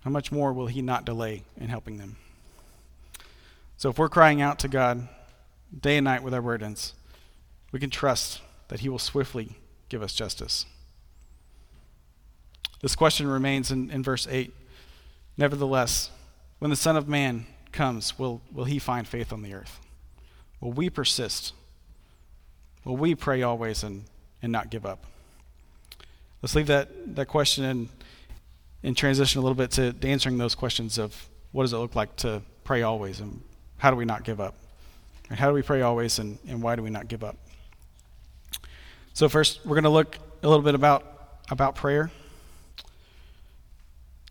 How 0.05 0.11
much 0.11 0.31
more 0.33 0.53
will 0.53 0.67
he 0.67 0.83
not 0.83 1.05
delay 1.05 1.43
in 1.57 1.69
helping 1.69 1.99
them? 1.99 2.17
So 3.77 3.91
if 3.91 3.99
we're 3.99 4.09
crying 4.09 4.41
out 4.41 4.59
to 4.61 4.69
God 4.69 5.09
day 5.81 5.99
and 5.99 6.05
night 6.05 6.23
with 6.23 6.35
our 6.35 6.43
burdens, 6.43 6.95
we 7.73 7.81
can 7.81 7.91
trust 7.91 8.41
that 8.69 8.81
he 8.81 8.89
will 8.89 8.99
swiftly 8.99 9.57
give 9.89 10.03
us 10.03 10.15
justice. 10.15 10.67
This 12.81 12.95
question 12.95 13.27
remains 13.27 13.71
in, 13.71 13.91
in 13.91 14.03
verse 14.03 14.27
8. 14.31 14.55
Nevertheless, 15.37 16.11
when 16.59 16.71
the 16.71 16.77
Son 16.77 16.97
of 16.97 17.09
Man 17.09 17.47
comes, 17.73 18.19
will, 18.19 18.41
will 18.53 18.65
he 18.65 18.79
find 18.79 19.07
faith 19.07 19.33
on 19.33 19.43
the 19.43 19.55
earth? 19.55 19.81
Will 20.61 20.73
we 20.73 20.91
persist? 20.91 21.53
Will 22.85 22.97
we 22.97 23.15
pray 23.15 23.43
always 23.43 23.83
and, 23.83 24.05
and 24.43 24.51
not 24.51 24.71
give 24.71 24.87
up? 24.87 25.05
Let's 26.43 26.55
leave 26.55 26.69
that, 26.69 27.17
that 27.17 27.27
question 27.27 27.65
in, 27.65 27.89
in 28.83 28.95
transition 28.95 29.41
a 29.41 29.43
little 29.43 29.57
bit 29.57 29.71
to, 29.73 29.95
answering 30.03 30.39
those 30.39 30.55
questions 30.55 30.99
of 30.99 31.29
what 31.53 31.65
does 31.65 31.73
it 31.73 31.79
look 31.79 31.97
like 31.97 32.15
to 32.17 32.43
pray 32.65 32.83
always 32.83 33.21
and 33.21 33.41
how 33.79 33.91
do 33.91 33.97
we 33.97 34.05
not 34.05 34.25
give 34.25 34.41
up? 34.41 34.55
And 35.31 35.39
how 35.39 35.49
do 35.49 35.55
we 35.55 35.63
pray 35.63 35.83
always 35.83 36.19
and, 36.19 36.39
and 36.49 36.63
why 36.63 36.77
do 36.77 36.83
we 36.83 36.91
not 36.91 37.09
give 37.09 37.23
up? 37.23 37.37
So 39.15 39.29
first, 39.29 39.61
we're 39.65 39.75
going 39.75 39.85
to 39.85 39.91
look 39.91 40.17
a 40.43 40.49
little 40.49 40.63
bit 40.63 40.75
about, 40.75 41.05
about 41.51 41.75
prayer 41.75 42.11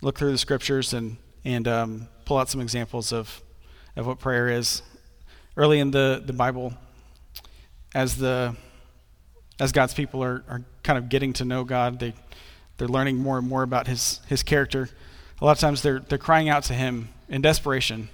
look 0.01 0.18
through 0.18 0.32
the 0.32 0.38
scriptures 0.38 0.94
and 0.94 1.18
and 1.44 1.68
um, 1.68 2.08
pull 2.25 2.38
out 2.38 2.50
some 2.50 2.62
examples 2.62 3.12
of 3.12 3.42
of 3.96 4.06
what 4.06 4.20
prayer 4.20 4.50
is. 4.50 4.82
Early 5.56 5.80
in 5.80 5.92
the 5.92 6.22
the 6.24 6.34
Bible, 6.34 6.74
as 7.96 8.18
the 8.18 8.56
as 9.60 9.72
God's 9.72 9.94
people 9.94 10.24
are, 10.24 10.44
are 10.48 10.62
kind 10.84 11.00
of 11.00 11.10
getting 11.10 11.34
to 11.34 11.46
know 11.46 11.63
God, 11.63 12.00
they 12.00 12.13
they're 12.77 12.88
learning 12.88 13.17
more 13.17 13.38
and 13.38 13.48
more 13.48 13.63
about 13.63 13.88
His 13.88 14.22
His 14.27 14.43
character. 14.43 14.89
A 15.41 15.46
lot 15.46 15.51
of 15.51 15.60
times 15.60 15.81
they're 15.81 16.00
they're 16.00 16.17
crying 16.17 16.50
out 16.50 16.63
to 16.63 16.74
Him 16.74 17.10
in 17.29 17.41
desperation, 17.41 18.10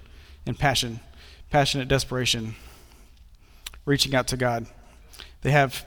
in 0.46 0.56
passion, 0.56 1.00
passionate 1.50 1.88
desperation, 1.88 2.56
reaching 3.86 4.16
out 4.16 4.28
to 4.28 4.38
God. 4.38 4.66
They 5.42 5.52
have 5.52 5.86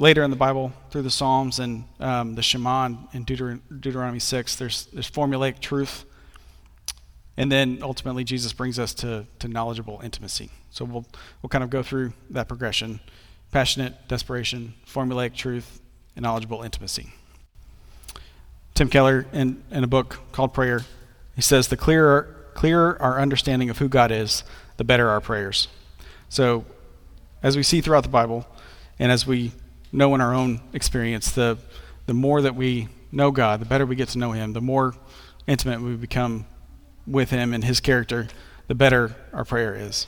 later 0.00 0.22
in 0.22 0.30
the 0.30 0.36
Bible, 0.36 0.72
through 0.90 1.02
the 1.02 1.10
Psalms 1.10 1.58
and 1.58 1.84
um, 2.00 2.34
the 2.34 2.42
Shema 2.42 2.86
and 3.12 3.26
Deuter- 3.26 3.60
Deuteronomy 3.80 4.18
6, 4.18 4.56
there's, 4.56 4.86
there's 4.86 5.10
formulaic 5.10 5.60
truth. 5.60 6.04
And 7.36 7.50
then 7.50 7.78
ultimately, 7.82 8.24
Jesus 8.24 8.52
brings 8.52 8.78
us 8.78 8.92
to, 8.94 9.26
to 9.38 9.48
knowledgeable 9.48 10.00
intimacy. 10.02 10.50
So 10.70 10.84
we'll, 10.84 11.06
we'll 11.42 11.48
kind 11.48 11.64
of 11.64 11.70
go 11.70 11.82
through 11.82 12.12
that 12.30 12.48
progression 12.48 13.00
passionate 13.52 14.06
desperation, 14.06 14.72
formulaic 14.86 15.34
truth, 15.34 15.80
and 16.14 16.22
knowledgeable 16.22 16.62
intimacy. 16.62 17.12
Tim 18.80 18.88
Keller, 18.88 19.26
in, 19.34 19.62
in 19.70 19.84
a 19.84 19.86
book 19.86 20.20
called 20.32 20.54
Prayer, 20.54 20.86
he 21.36 21.42
says, 21.42 21.68
The 21.68 21.76
clearer, 21.76 22.34
clearer 22.54 22.96
our 23.02 23.20
understanding 23.20 23.68
of 23.68 23.76
who 23.76 23.90
God 23.90 24.10
is, 24.10 24.42
the 24.78 24.84
better 24.84 25.10
our 25.10 25.20
prayers. 25.20 25.68
So, 26.30 26.64
as 27.42 27.58
we 27.58 27.62
see 27.62 27.82
throughout 27.82 28.04
the 28.04 28.08
Bible, 28.08 28.46
and 28.98 29.12
as 29.12 29.26
we 29.26 29.52
know 29.92 30.14
in 30.14 30.22
our 30.22 30.32
own 30.32 30.62
experience, 30.72 31.30
the, 31.30 31.58
the 32.06 32.14
more 32.14 32.40
that 32.40 32.54
we 32.54 32.88
know 33.12 33.30
God, 33.30 33.60
the 33.60 33.66
better 33.66 33.84
we 33.84 33.96
get 33.96 34.08
to 34.08 34.18
know 34.18 34.32
Him, 34.32 34.54
the 34.54 34.62
more 34.62 34.94
intimate 35.46 35.82
we 35.82 35.94
become 35.94 36.46
with 37.06 37.28
Him 37.28 37.52
and 37.52 37.62
His 37.62 37.80
character, 37.80 38.28
the 38.66 38.74
better 38.74 39.14
our 39.34 39.44
prayer 39.44 39.74
is. 39.74 40.06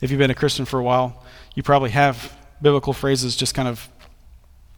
If 0.00 0.12
you've 0.12 0.20
been 0.20 0.30
a 0.30 0.36
Christian 0.36 0.66
for 0.66 0.78
a 0.78 0.84
while, 0.84 1.24
you 1.56 1.64
probably 1.64 1.90
have 1.90 2.32
biblical 2.62 2.92
phrases 2.92 3.34
just 3.34 3.56
kind 3.56 3.66
of 3.66 3.88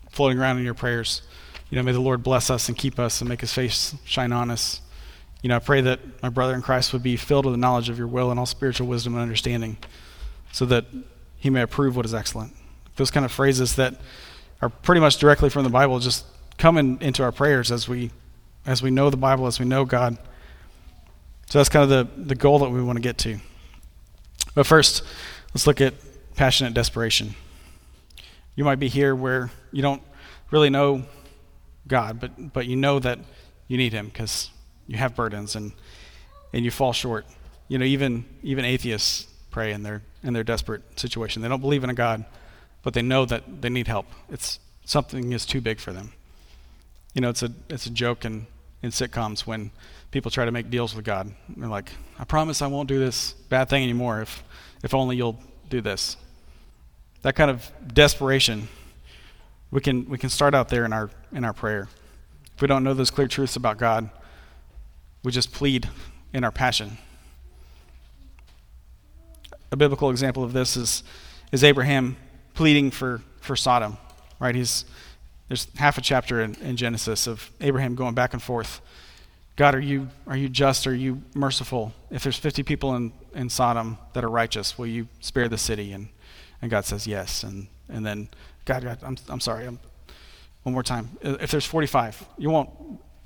floating 0.08 0.38
around 0.38 0.56
in 0.56 0.64
your 0.64 0.72
prayers. 0.72 1.20
You 1.70 1.76
know, 1.76 1.82
may 1.82 1.92
the 1.92 2.00
Lord 2.00 2.22
bless 2.22 2.50
us 2.50 2.68
and 2.68 2.76
keep 2.76 2.98
us 2.98 3.20
and 3.20 3.28
make 3.28 3.40
His 3.40 3.52
face 3.52 3.94
shine 4.04 4.32
on 4.32 4.50
us. 4.50 4.80
You 5.42 5.48
know, 5.48 5.56
I 5.56 5.60
pray 5.60 5.80
that 5.82 6.00
my 6.22 6.28
brother 6.28 6.54
in 6.54 6.62
Christ 6.62 6.92
would 6.92 7.02
be 7.02 7.16
filled 7.16 7.44
with 7.44 7.54
the 7.54 7.58
knowledge 7.58 7.88
of 7.88 7.98
your 7.98 8.06
will 8.06 8.30
and 8.30 8.38
all 8.38 8.46
spiritual 8.46 8.86
wisdom 8.86 9.14
and 9.14 9.22
understanding, 9.22 9.76
so 10.52 10.64
that 10.66 10.86
he 11.38 11.50
may 11.50 11.62
approve 11.62 11.96
what 11.96 12.06
is 12.06 12.14
excellent 12.14 12.54
those 12.96 13.10
kind 13.10 13.24
of 13.24 13.32
phrases 13.32 13.76
that 13.76 13.94
are 14.60 14.68
pretty 14.68 15.00
much 15.00 15.18
directly 15.18 15.48
from 15.48 15.64
the 15.64 15.70
Bible 15.70 15.98
just 16.00 16.24
come 16.58 16.78
in, 16.78 16.98
into 17.00 17.22
our 17.22 17.32
prayers 17.32 17.70
as 17.70 17.88
we 17.88 18.10
as 18.64 18.82
we 18.82 18.90
know 18.90 19.10
the 19.10 19.16
Bible, 19.16 19.46
as 19.46 19.60
we 19.60 19.64
know 19.64 19.84
God. 19.84 20.18
So 21.48 21.60
that's 21.60 21.68
kind 21.68 21.84
of 21.84 21.88
the, 21.88 22.22
the 22.24 22.34
goal 22.34 22.58
that 22.58 22.70
we 22.70 22.82
want 22.82 22.96
to 22.96 23.00
get 23.00 23.16
to. 23.18 23.38
But 24.56 24.66
first, 24.66 25.04
let's 25.54 25.68
look 25.68 25.80
at 25.80 25.94
passionate 26.34 26.74
desperation. 26.74 27.36
You 28.56 28.64
might 28.64 28.80
be 28.80 28.88
here 28.88 29.14
where 29.14 29.52
you 29.70 29.82
don't 29.82 30.02
really 30.50 30.68
know 30.68 31.04
God, 31.86 32.20
but, 32.20 32.52
but 32.52 32.66
you 32.66 32.76
know 32.76 32.98
that 32.98 33.18
you 33.68 33.76
need 33.76 33.92
Him 33.92 34.06
because 34.06 34.50
you 34.86 34.96
have 34.96 35.14
burdens 35.14 35.56
and, 35.56 35.72
and 36.52 36.64
you 36.64 36.70
fall 36.70 36.92
short. 36.92 37.26
You 37.68 37.78
know, 37.78 37.84
even, 37.84 38.24
even 38.42 38.64
atheists 38.64 39.26
pray 39.50 39.72
in 39.72 39.82
their, 39.82 40.02
in 40.22 40.32
their 40.32 40.44
desperate 40.44 40.98
situation. 40.98 41.42
They 41.42 41.48
don't 41.48 41.60
believe 41.60 41.84
in 41.84 41.90
a 41.90 41.94
God, 41.94 42.24
but 42.82 42.94
they 42.94 43.02
know 43.02 43.24
that 43.24 43.62
they 43.62 43.68
need 43.68 43.88
help. 43.88 44.06
It's 44.28 44.60
something 44.84 45.32
is 45.32 45.44
too 45.44 45.60
big 45.60 45.80
for 45.80 45.92
them. 45.92 46.12
You 47.14 47.20
know, 47.20 47.30
it's 47.30 47.42
a 47.42 47.50
it's 47.68 47.86
a 47.86 47.90
joke 47.90 48.24
in, 48.24 48.46
in 48.82 48.90
sitcoms 48.90 49.40
when 49.40 49.70
people 50.10 50.30
try 50.30 50.44
to 50.44 50.52
make 50.52 50.70
deals 50.70 50.94
with 50.94 51.04
God. 51.04 51.32
They're 51.56 51.68
like, 51.68 51.90
I 52.18 52.24
promise 52.24 52.62
I 52.62 52.66
won't 52.66 52.88
do 52.88 52.98
this 52.98 53.32
bad 53.32 53.68
thing 53.68 53.82
anymore 53.82 54.20
if 54.20 54.44
if 54.82 54.94
only 54.94 55.16
you'll 55.16 55.40
do 55.68 55.80
this. 55.80 56.16
That 57.22 57.34
kind 57.34 57.50
of 57.50 57.72
desperation, 57.92 58.68
we 59.70 59.80
can 59.80 60.08
we 60.08 60.18
can 60.18 60.30
start 60.30 60.54
out 60.54 60.68
there 60.68 60.84
in 60.84 60.92
our 60.92 61.10
in 61.32 61.44
our 61.44 61.52
prayer. 61.52 61.88
If 62.54 62.62
we 62.62 62.68
don't 62.68 62.84
know 62.84 62.94
those 62.94 63.10
clear 63.10 63.28
truths 63.28 63.56
about 63.56 63.78
God, 63.78 64.08
we 65.22 65.32
just 65.32 65.52
plead 65.52 65.88
in 66.32 66.44
our 66.44 66.52
passion. 66.52 66.98
A 69.72 69.76
biblical 69.76 70.10
example 70.10 70.42
of 70.42 70.52
this 70.52 70.76
is 70.76 71.02
is 71.52 71.62
Abraham 71.64 72.16
pleading 72.56 72.90
for, 72.90 73.22
for 73.40 73.54
Sodom, 73.54 73.98
right? 74.40 74.54
He's, 74.54 74.84
there's 75.48 75.68
half 75.76 75.98
a 75.98 76.00
chapter 76.00 76.40
in, 76.40 76.54
in 76.56 76.76
Genesis 76.76 77.26
of 77.26 77.50
Abraham 77.60 77.94
going 77.94 78.14
back 78.14 78.32
and 78.32 78.42
forth. 78.42 78.80
God, 79.54 79.74
are 79.74 79.80
you, 79.80 80.08
are 80.26 80.36
you 80.36 80.48
just? 80.48 80.86
Are 80.86 80.94
you 80.94 81.22
merciful? 81.34 81.92
If 82.10 82.22
there's 82.22 82.36
50 82.36 82.62
people 82.62 82.96
in, 82.96 83.12
in 83.34 83.48
Sodom 83.48 83.98
that 84.12 84.24
are 84.24 84.28
righteous, 84.28 84.76
will 84.76 84.86
you 84.86 85.08
spare 85.20 85.48
the 85.48 85.58
city? 85.58 85.92
And, 85.92 86.08
and 86.60 86.70
God 86.70 86.84
says 86.84 87.06
yes. 87.06 87.42
And, 87.42 87.68
and 87.88 88.04
then, 88.04 88.28
God, 88.66 88.84
God 88.84 88.98
I'm, 89.02 89.16
I'm 89.28 89.40
sorry. 89.40 89.64
I'm, 89.66 89.78
one 90.62 90.72
more 90.72 90.82
time. 90.82 91.16
If 91.22 91.52
there's 91.52 91.64
45, 91.64 92.26
you 92.38 92.50
won't 92.50 92.68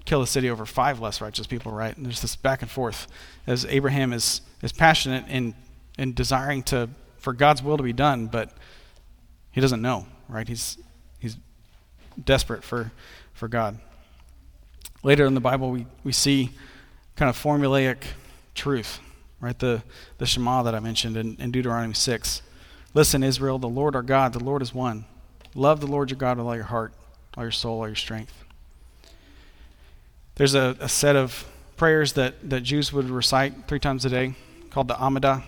kill 0.05 0.21
a 0.21 0.27
city 0.27 0.51
over 0.51 0.67
five 0.67 1.01
less 1.01 1.23
righteous 1.23 1.47
people, 1.47 1.73
right? 1.73 1.97
And 1.97 2.05
there's 2.05 2.21
this 2.21 2.37
back 2.37 2.61
and 2.61 2.71
forth 2.71 3.07
as 3.47 3.65
Abraham 3.65 4.13
is, 4.13 4.43
is 4.63 4.73
passionate 4.73 5.27
in, 5.27 5.55
in 5.97 6.13
desiring 6.13 6.63
to, 6.65 6.91
for 7.17 7.33
God's 7.33 7.63
will 7.63 7.79
to 7.79 7.83
be 7.83 7.95
done, 7.95 8.27
but 8.27 8.53
he 9.53 9.61
doesn't 9.63 9.81
know, 9.81 10.07
right? 10.29 10.47
He's, 10.47 10.77
he's 11.19 11.39
desperate 12.23 12.63
for, 12.63 12.93
for 13.33 13.49
God. 13.49 13.79
Later 15.03 15.25
in 15.25 15.33
the 15.33 15.41
Bible, 15.41 15.71
we, 15.71 15.87
we 16.05 16.13
see 16.13 16.51
kind 17.17 17.31
of 17.31 17.43
formulaic 17.43 18.03
truth, 18.55 19.01
right? 19.41 19.59
The, 19.59 19.83
the 20.19 20.27
Shema 20.27 20.63
that 20.65 20.75
I 20.75 20.81
mentioned 20.81 21.17
in, 21.17 21.37
in 21.41 21.51
Deuteronomy 21.51 21.95
6. 21.95 22.43
Listen, 22.93 23.23
Israel, 23.23 23.59
the 23.59 23.69
Lord 23.69 23.97
our 23.97 24.03
God, 24.03 24.35
the 24.35 24.45
Lord 24.45 24.61
is 24.61 24.75
one. 24.75 25.07
Love 25.55 25.81
the 25.81 25.87
Lord 25.87 26.11
your 26.11 26.19
God 26.19 26.39
with 26.39 26.47
all 26.47 26.55
your 26.55 26.65
heart, 26.65 26.93
all 27.37 27.45
your 27.45 27.51
soul, 27.51 27.81
all 27.81 27.87
your 27.89 27.97
strength. 27.97 28.45
There's 30.37 30.55
a, 30.55 30.77
a 30.81 30.89
set 30.89 31.17
of 31.17 31.45
prayers 31.77 32.13
that, 32.15 32.49
that 32.49 32.63
Jews 32.63 32.93
would 32.93 33.11
recite 33.11 33.67
three 33.67 33.81
times 33.81 34.05
a 34.05 34.11
day 34.11 34.35
called 34.71 34.89
the 34.89 34.95
Amidah. 34.95 35.43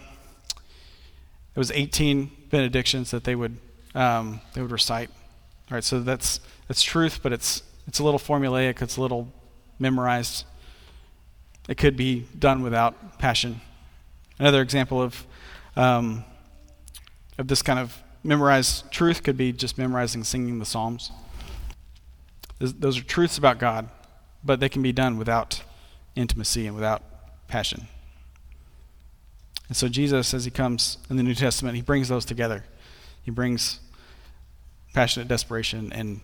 It 1.55 1.59
was 1.59 1.71
18 1.71 2.31
benedictions 2.51 3.11
that 3.11 3.25
they 3.25 3.35
would 3.35 3.59
um, 3.95 4.41
they 4.55 4.63
would 4.63 4.71
recite. 4.71 5.11
All 5.71 5.75
right, 5.75 5.85
so 5.85 6.01
that's 6.01 6.41
that's 6.67 6.83
truth, 6.83 7.21
but 7.23 7.33
it's 7.33 7.63
it's 7.87 7.99
a 7.99 8.05
little 8.05 8.19
formulaic. 8.19 8.81
It's 8.81 8.97
a 8.97 9.01
little 9.01 9.33
memorized. 9.79 10.45
It 11.69 11.77
could 11.77 11.97
be 11.97 12.27
done 12.39 12.63
without 12.63 13.19
passion. 13.19 13.61
Another 14.39 14.63
example 14.63 15.01
of 15.01 15.27
um, 15.77 16.25
of 17.39 17.49
this 17.49 17.63
kind 17.63 17.79
of 17.79 18.02
memorized 18.25 18.91
truth 18.91 19.23
could 19.23 19.37
be 19.37 19.53
just 19.53 19.79
memorizing 19.79 20.25
singing 20.25 20.59
the 20.59 20.65
Psalms. 20.65 21.11
Those 22.59 22.99
are 22.99 23.05
truths 23.05 23.39
about 23.39 23.59
God, 23.59 23.89
but 24.45 24.61
they 24.61 24.69
can 24.69 24.83
be 24.83 24.93
done 24.93 25.19
without 25.19 25.63
intimacy 26.15 26.67
and 26.67 26.75
without 26.77 27.03
passion. 27.49 27.89
And 29.69 29.77
so 29.77 29.89
Jesus, 29.89 30.35
as 30.35 30.45
he 30.45 30.51
comes 30.51 30.99
in 31.09 31.17
the 31.17 31.23
New 31.23 31.35
Testament, 31.35 31.77
he 31.77 31.83
brings 31.83 32.09
those 32.09 32.25
together. 32.25 32.65
He 33.23 33.31
brings 33.31 33.81
passionate 34.95 35.27
desperation 35.29 35.93
and 35.93 36.21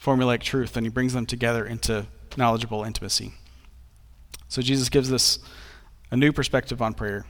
formulaic 0.00 0.40
truth, 0.40 0.76
and 0.76 0.84
he 0.84 0.90
brings 0.90 1.12
them 1.12 1.26
together 1.26 1.64
into 1.64 2.06
knowledgeable 2.36 2.82
intimacy. 2.82 3.32
So 4.48 4.60
Jesus 4.60 4.88
gives 4.88 5.12
us 5.12 5.38
a 6.10 6.16
new 6.16 6.32
perspective 6.32 6.82
on 6.82 6.92
prayer. 6.92 7.24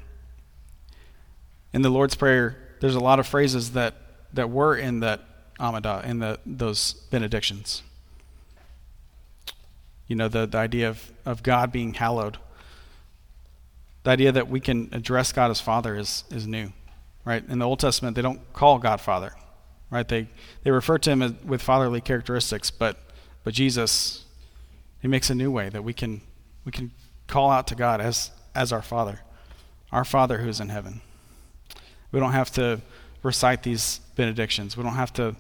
In 1.73 1.83
the 1.83 1.90
Lord's 1.90 2.14
Prayer, 2.14 2.57
there's 2.83 2.97
a 2.97 3.01
lot 3.01 3.21
of 3.21 3.29
phrases 3.29 3.75
that, 3.75 3.95
that 4.33 4.51
were 4.51 4.75
in 4.77 4.99
that 5.01 5.21
Amidah, 5.61 6.05
in 6.05 6.19
the, 6.19 6.41
those 6.45 6.95
benedictions. 7.12 7.81
You 10.09 10.17
know, 10.17 10.27
the, 10.27 10.47
the 10.47 10.59
idea 10.59 10.89
of, 10.89 11.12
of 11.25 11.45
God 11.45 11.71
being 11.71 11.95
hallowed. 11.95 12.39
The 14.03 14.11
idea 14.11 14.33
that 14.33 14.49
we 14.49 14.59
can 14.59 14.89
address 14.91 15.31
God 15.31 15.53
as 15.53 15.61
Father 15.61 15.97
is, 15.97 16.25
is 16.29 16.49
new, 16.49 16.73
right? 17.25 17.49
In 17.49 17.61
the 17.61 17.69
Old 17.69 17.79
Testament, 17.79 18.17
they 18.17 18.23
don't 18.23 18.41
call 18.53 18.81
God 18.81 19.01
Father, 19.01 19.33
right? 19.89 20.09
They, 20.09 20.27
they 20.65 20.73
refer 20.73 20.99
to 20.99 21.11
him 21.11 21.23
as, 21.23 21.35
with 21.45 21.62
fatherly 21.62 22.01
characteristics, 22.01 22.73
but, 22.73 22.99
but 23.45 23.55
Jesus, 23.55 24.25
he 25.01 25.07
makes 25.07 25.31
a 25.31 25.37
new 25.37 25.53
way 25.53 25.69
that 25.69 25.85
we 25.85 25.93
can, 25.93 26.21
we 26.65 26.73
can 26.73 26.91
call 27.29 27.49
out 27.49 27.69
to 27.69 27.77
God 27.77 28.01
as, 28.01 28.33
as 28.57 28.73
our 28.73 28.83
Father, 28.83 29.21
our 29.93 30.05
Father 30.05 30.39
who 30.39 30.49
is 30.49 30.59
in 30.59 30.69
heaven. 30.69 31.01
We 32.12 32.21
don't 32.21 32.33
have 32.33 32.50
to 32.52 32.81
recite 33.23 33.62
these 33.62 34.00
benedictions. 34.16 34.76
We 34.76 34.83
don't 34.83 34.95
have 34.95 35.12
to 35.14 35.35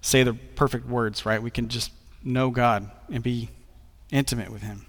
say 0.00 0.22
the 0.22 0.34
perfect 0.34 0.86
words, 0.86 1.26
right? 1.26 1.42
We 1.42 1.50
can 1.50 1.68
just 1.68 1.92
know 2.24 2.50
God 2.50 2.90
and 3.10 3.22
be 3.22 3.48
intimate 4.10 4.50
with 4.50 4.62
Him. 4.62 4.86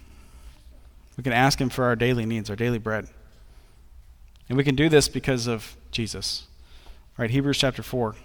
We 1.17 1.23
can 1.23 1.33
ask 1.33 1.59
Him 1.59 1.69
for 1.69 1.85
our 1.85 1.95
daily 1.95 2.25
needs, 2.25 2.49
our 2.49 2.55
daily 2.55 2.77
bread. 2.77 3.07
And 4.49 4.57
we 4.57 4.63
can 4.63 4.75
do 4.75 4.89
this 4.89 5.07
because 5.07 5.47
of 5.47 5.75
Jesus. 5.91 6.47
Right? 7.17 7.29
Hebrews 7.29 7.57
chapter 7.57 7.83
4. 7.83 8.15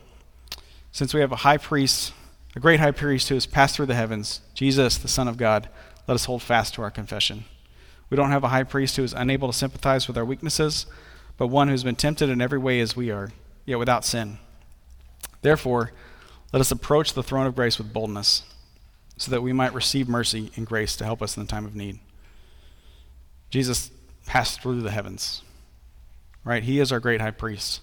Since 0.93 1.15
we 1.15 1.21
have 1.21 1.33
a 1.33 1.37
high 1.37 1.59
priest, 1.59 2.13
a 2.57 2.61
great 2.61 2.81
high 2.81 2.91
priest 2.91 3.29
who 3.29 3.35
has 3.35 3.47
passed 3.47 3.77
through 3.77 3.87
the 3.87 3.95
heavens, 3.95 4.41
Jesus, 4.55 4.99
the 4.99 5.09
Son 5.09 5.29
of 5.29 5.37
God, 5.37 5.69
let 6.07 6.15
us 6.15 6.25
hold 6.25 6.43
fast 6.43 6.75
to 6.75 6.83
our 6.83 6.91
confession. 6.91 7.45
We 8.11 8.17
don't 8.17 8.31
have 8.31 8.45
a 8.45 8.49
high 8.49 8.65
priest 8.65 8.97
who 8.97 9.05
is 9.05 9.13
unable 9.13 9.49
to 9.49 9.57
sympathize 9.57 10.09
with 10.09 10.17
our 10.17 10.25
weaknesses 10.25 10.87
but 11.39 11.47
one 11.47 11.69
who's 11.69 11.85
been 11.85 11.97
tempted 11.97 12.29
in 12.29 12.43
every 12.43 12.59
way 12.59 12.81
as 12.81 12.95
we 12.95 13.11
are, 13.11 13.31
yet 13.65 13.79
without 13.79 14.05
sin. 14.05 14.39
Therefore, 15.41 15.93
let 16.53 16.61
us 16.61 16.71
approach 16.71 17.15
the 17.15 17.23
throne 17.23 17.47
of 17.47 17.55
grace 17.55 17.79
with 17.79 17.93
boldness, 17.93 18.43
so 19.17 19.31
that 19.31 19.43
we 19.43 19.53
might 19.53 19.73
receive 19.73 20.09
mercy 20.09 20.51
and 20.57 20.67
grace 20.67 20.97
to 20.97 21.05
help 21.05 21.23
us 21.23 21.37
in 21.37 21.43
the 21.43 21.49
time 21.49 21.65
of 21.65 21.75
need. 21.75 22.01
Jesus 23.51 23.91
passed 24.27 24.61
through 24.61 24.83
the 24.83 24.91
heavens, 24.91 25.43
right? 26.45 26.63
He 26.63 26.81
is 26.81 26.93
our 26.93 27.01
great 27.01 27.21
high 27.21 27.31
priest. 27.31 27.81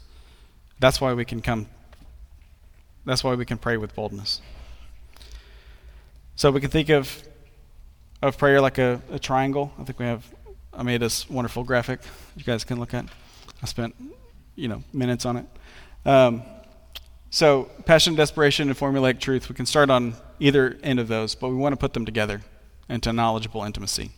That's 0.79 0.99
why 0.99 1.13
we 1.13 1.25
can 1.25 1.41
come, 1.41 1.67
that's 3.05 3.23
why 3.23 3.35
we 3.35 3.45
can 3.45 3.57
pray 3.57 3.77
with 3.77 3.95
boldness. 3.95 4.41
So 6.35 6.51
we 6.51 6.59
can 6.59 6.69
think 6.69 6.89
of, 6.89 7.23
of 8.21 8.37
prayer 8.37 8.59
like 8.59 8.77
a, 8.77 9.01
a 9.11 9.19
triangle. 9.19 9.73
I 9.79 9.83
think 9.85 9.99
we 9.99 10.05
have, 10.05 10.25
I 10.73 10.83
made 10.83 11.01
this 11.01 11.29
wonderful 11.29 11.63
graphic 11.63 12.01
you 12.35 12.43
guys 12.43 12.65
can 12.65 12.79
look 12.79 12.93
at. 12.93 13.05
I 13.65 13.67
spent, 13.67 13.95
you 14.55 14.67
know, 14.67 14.83
minutes 14.93 15.25
on 15.25 15.37
it. 15.37 15.45
Um, 16.05 16.43
so, 17.31 17.63
passion, 17.87 18.13
desperation, 18.13 18.69
and 18.69 18.77
formulaic 18.77 19.19
truth, 19.19 19.49
we 19.49 19.55
can 19.55 19.65
start 19.65 19.89
on 19.89 20.13
either 20.39 20.77
end 20.83 20.99
of 20.99 21.07
those, 21.07 21.33
but 21.33 21.49
we 21.49 21.55
want 21.55 21.73
to 21.73 21.77
put 21.77 21.93
them 21.93 22.05
together 22.05 22.43
into 22.87 23.11
knowledgeable 23.11 23.63
intimacy, 23.63 24.11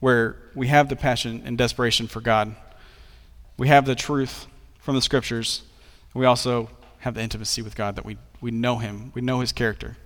where 0.00 0.36
we 0.54 0.66
have 0.66 0.90
the 0.90 0.96
passion 0.96 1.40
and 1.46 1.56
desperation 1.56 2.08
for 2.08 2.20
God, 2.20 2.54
we 3.56 3.68
have 3.68 3.86
the 3.86 3.94
truth 3.94 4.46
from 4.80 4.94
the 4.94 5.00
scriptures, 5.00 5.62
we 6.12 6.26
also 6.26 6.68
have 6.98 7.14
the 7.14 7.22
intimacy 7.22 7.62
with 7.62 7.74
God 7.74 7.96
that 7.96 8.04
we, 8.04 8.18
we 8.42 8.50
know 8.50 8.76
Him, 8.76 9.12
we 9.14 9.22
know 9.22 9.40
His 9.40 9.50
character. 9.50 9.96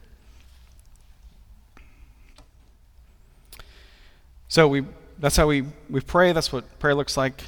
So 4.47 4.69
we 4.69 4.85
that's 5.19 5.37
how 5.37 5.49
we, 5.49 5.65
we 5.91 6.01
pray. 6.01 6.33
That's 6.33 6.53
what 6.53 6.79
prayer 6.79 6.95
looks 6.95 7.17
like 7.17 7.43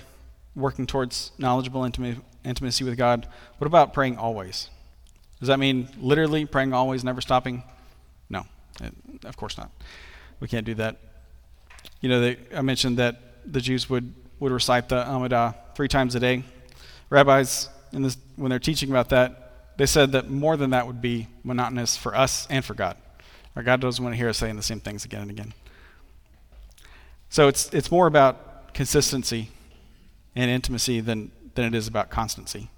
working 0.56 0.86
towards 0.86 1.32
knowledgeable 1.38 1.82
intima- 1.82 2.22
intimacy 2.44 2.84
with 2.84 2.96
God. 2.96 3.28
What 3.58 3.66
about 3.66 3.92
praying 3.92 4.18
always? 4.18 4.68
Does 5.40 5.48
that 5.48 5.58
mean 5.58 5.88
literally 5.98 6.46
praying 6.46 6.72
always, 6.72 7.04
never 7.04 7.20
stopping? 7.20 7.62
No, 8.30 8.44
it, 8.80 8.94
of 9.24 9.36
course 9.36 9.58
not. 9.58 9.70
We 10.40 10.48
can't 10.48 10.66
do 10.66 10.74
that. 10.74 10.98
You 12.00 12.08
know, 12.08 12.20
they, 12.20 12.38
I 12.54 12.62
mentioned 12.62 12.98
that 12.98 13.20
the 13.44 13.60
Jews 13.60 13.90
would, 13.90 14.14
would 14.40 14.52
recite 14.52 14.88
the 14.88 15.04
Amidah 15.04 15.54
three 15.74 15.88
times 15.88 16.14
a 16.14 16.20
day. 16.20 16.44
Rabbis, 17.10 17.68
this, 17.92 18.16
when 18.36 18.50
they're 18.50 18.58
teaching 18.58 18.90
about 18.90 19.10
that, 19.10 19.76
they 19.76 19.86
said 19.86 20.12
that 20.12 20.30
more 20.30 20.56
than 20.56 20.70
that 20.70 20.86
would 20.86 21.02
be 21.02 21.28
monotonous 21.42 21.96
for 21.96 22.14
us 22.14 22.46
and 22.48 22.64
for 22.64 22.74
God. 22.74 22.96
Our 23.56 23.62
God 23.62 23.80
doesn't 23.80 24.02
want 24.02 24.14
to 24.14 24.16
hear 24.16 24.28
us 24.28 24.38
saying 24.38 24.56
the 24.56 24.62
same 24.62 24.80
things 24.80 25.04
again 25.04 25.22
and 25.22 25.30
again. 25.30 25.52
So 27.28 27.48
it's, 27.48 27.72
it's 27.74 27.90
more 27.90 28.06
about 28.06 28.72
consistency 28.74 29.50
and 30.34 30.50
intimacy 30.50 31.00
than, 31.00 31.30
than 31.54 31.64
it 31.66 31.74
is 31.74 31.86
about 31.86 32.10
constancy. 32.10 32.68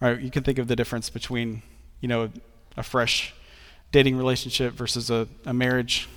Right? 0.00 0.20
You 0.20 0.30
can 0.30 0.42
think 0.42 0.58
of 0.58 0.68
the 0.68 0.76
difference 0.76 1.10
between, 1.10 1.62
you 2.00 2.08
know, 2.08 2.30
a 2.76 2.82
fresh 2.82 3.34
dating 3.92 4.16
relationship 4.16 4.72
versus 4.74 5.10
a, 5.10 5.28
a 5.46 5.52
marriage. 5.52 6.08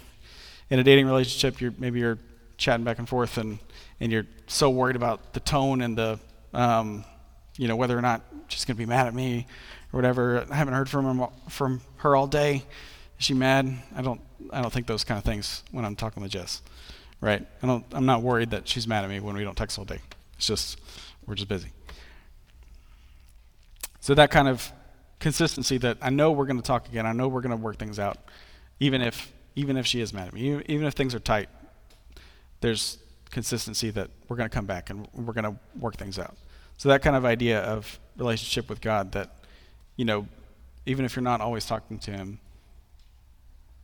In 0.70 0.80
a 0.80 0.84
dating 0.84 1.06
relationship, 1.06 1.62
you're 1.62 1.74
maybe 1.78 2.00
you're 2.00 2.18
chatting 2.58 2.84
back 2.84 2.98
and 2.98 3.08
forth, 3.08 3.38
and 3.38 3.60
and 4.00 4.12
you're 4.12 4.26
so 4.48 4.70
worried 4.70 4.96
about 4.96 5.34
the 5.34 5.40
tone 5.40 5.82
and 5.82 5.98
the, 5.98 6.20
um, 6.54 7.06
you 7.58 7.68
know, 7.68 7.76
whether 7.76 7.98
or 7.98 8.02
not 8.02 8.22
she's 8.48 8.66
going 8.66 8.76
to 8.76 8.80
be 8.80 8.86
mad 8.86 9.08
at 9.08 9.14
me 9.14 9.46
or 9.94 9.98
whatever. 9.98 10.46
I 10.50 10.56
haven't 10.56 10.74
heard 10.74 10.90
from 10.90 11.06
him 11.06 11.28
from 11.50 11.82
her 11.98 12.16
all 12.16 12.28
day. 12.28 12.64
Is 13.20 13.26
she 13.26 13.34
mad? 13.34 13.72
I 13.96 14.02
don't 14.02 14.22
I 14.52 14.62
don't 14.62 14.72
think 14.72 14.88
those 14.88 15.04
kind 15.04 15.18
of 15.18 15.24
things 15.24 15.64
when 15.72 15.86
I'm 15.86 15.96
talking 15.96 16.24
with 16.24 16.32
Jess. 16.32 16.62
Right? 17.22 17.46
I 17.62 17.68
don't 17.68 17.86
I'm 17.92 18.06
not 18.06 18.24
worried 18.24 18.50
that 18.52 18.68
she's 18.68 18.88
mad 18.88 19.04
at 19.04 19.10
me 19.10 19.20
when 19.20 19.36
we 19.36 19.44
don't 19.44 19.56
text 19.56 19.78
all 19.78 19.86
day. 19.86 20.00
It's 20.38 20.48
just, 20.48 20.80
we're 21.26 21.36
just 21.36 21.48
busy. 21.48 21.70
So 24.00 24.14
that 24.14 24.30
kind 24.30 24.48
of 24.48 24.72
consistency 25.20 25.78
that 25.80 25.98
I 26.02 26.10
know 26.12 26.32
we're 26.32 26.46
going 26.46 26.62
to 26.62 26.64
talk 26.64 26.88
again, 26.88 27.06
I 27.06 27.12
know 27.12 27.28
we're 27.28 27.42
going 27.42 27.58
to 27.58 27.64
work 27.64 27.78
things 27.78 27.98
out, 27.98 28.18
even 28.80 29.02
if 29.02 29.32
even 29.56 29.78
if 29.78 29.86
she 29.88 30.02
is 30.02 30.14
mad 30.14 30.28
at 30.28 30.34
me, 30.34 30.62
even 30.68 30.86
if 30.86 30.94
things 30.94 31.16
are 31.16 31.20
tight, 31.20 31.48
there's 32.60 32.98
consistency 33.32 33.90
that 33.90 34.10
we're 34.28 34.36
going 34.36 34.50
to 34.50 34.54
come 34.54 34.66
back 34.66 34.90
and 34.90 35.08
we're 35.14 35.34
going 35.34 35.46
to 35.46 35.56
work 35.80 35.96
things 35.96 36.20
out. 36.20 36.36
So 36.78 36.90
that 36.90 37.02
kind 37.02 37.16
of 37.16 37.26
idea 37.26 37.62
of 37.62 38.00
relationship 38.18 38.70
with 38.70 38.82
God 38.82 39.14
that, 39.14 39.38
you 39.96 40.06
know, 40.06 40.28
even 40.86 41.06
if 41.06 41.16
you're 41.16 41.24
not 41.24 41.42
always 41.42 41.66
talking 41.66 41.98
to 42.00 42.12
Him, 42.12 42.40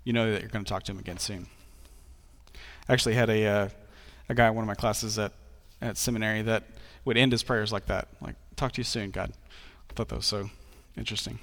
you 0.04 0.14
know 0.14 0.32
that 0.32 0.42
you're 0.42 0.50
going 0.50 0.66
to 0.66 0.70
talk 0.70 0.84
to 0.84 0.92
Him 0.92 1.00
again 1.00 1.18
soon. 1.18 1.48
I 2.88 2.94
actually 2.94 3.16
had 3.16 3.30
a 3.30 3.46
uh, 3.46 3.70
a 4.30 4.36
guy 4.36 4.48
in 4.48 4.56
one 4.56 4.64
of 4.64 4.68
my 4.68 4.76
classes 4.76 5.16
that 5.16 5.32
at 5.82 5.98
seminary 5.98 6.41
that 6.44 6.63
would 7.06 7.17
end 7.17 7.32
his 7.32 7.44
prayers 7.44 7.72
like 7.72 7.88
that, 7.88 8.08
like 8.22 8.36
"Talk 8.56 8.74
to 8.74 8.80
you 8.80 8.86
soon, 8.86 9.12
God." 9.12 9.34
I 9.89 9.94
thought 9.94 10.10
that 10.10 10.15
was 10.15 10.26
so 10.26 10.50
interesting. 10.98 11.39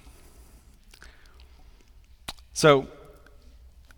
So 2.53 2.89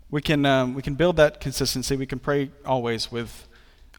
we 0.09 0.21
can 0.21 0.45
um, 0.45 0.73
we 0.73 0.81
can 0.81 0.95
build 0.95 1.15
that 1.15 1.39
consistency. 1.39 1.95
We 1.95 2.05
can 2.05 2.19
pray 2.19 2.51
always 2.65 3.11
with 3.11 3.47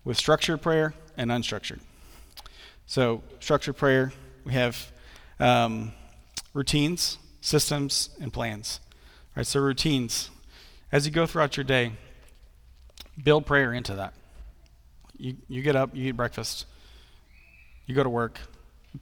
with 0.04 0.16
structured 0.16 0.60
prayer 0.60 0.94
and 1.16 1.30
unstructured. 1.30 1.80
So 2.86 3.22
structured 3.40 3.76
prayer, 3.76 4.12
we 4.44 4.52
have 4.52 4.92
um, 5.40 5.92
routines, 6.52 7.18
systems, 7.40 8.10
and 8.20 8.32
plans. 8.32 8.80
Right. 9.34 9.46
So 9.46 9.60
routines. 9.60 10.30
as 10.90 11.06
you 11.06 11.12
go 11.12 11.24
throughout 11.24 11.56
your 11.56 11.64
day, 11.64 11.92
build 13.22 13.46
prayer 13.46 13.72
into 13.72 13.94
that. 13.94 14.12
You, 15.22 15.36
you 15.48 15.62
get 15.62 15.76
up, 15.76 15.94
you 15.94 16.08
eat 16.08 16.16
breakfast, 16.16 16.66
you 17.86 17.94
go 17.94 18.02
to 18.02 18.08
work, 18.08 18.40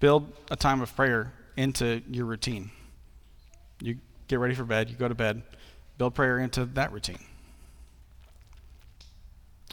build 0.00 0.30
a 0.50 0.56
time 0.56 0.83
of 0.83 0.94
prayer 0.94 1.33
into 1.56 2.02
your 2.11 2.26
routine. 2.26 2.70
You 3.80 3.96
get 4.28 4.38
ready 4.38 4.54
for 4.54 4.64
bed, 4.64 4.90
you 4.90 4.96
go 4.96 5.09
to 5.09 5.14
bed, 5.14 5.40
build 5.96 6.14
prayer 6.14 6.38
into 6.38 6.66
that 6.66 6.92
routine. 6.92 7.20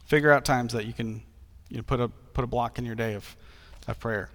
Figure 0.06 0.32
out 0.32 0.46
times 0.46 0.72
that 0.72 0.86
you 0.86 0.94
can 0.94 1.22
you 1.68 1.78
know, 1.78 1.84
put 1.84 2.00
a 2.00 2.08
put 2.08 2.46
a 2.46 2.48
block 2.48 2.80
in 2.80 2.86
your 2.86 2.96
day 2.96 3.16
of, 3.16 3.36
of 3.86 4.00
prayer. 4.00 4.30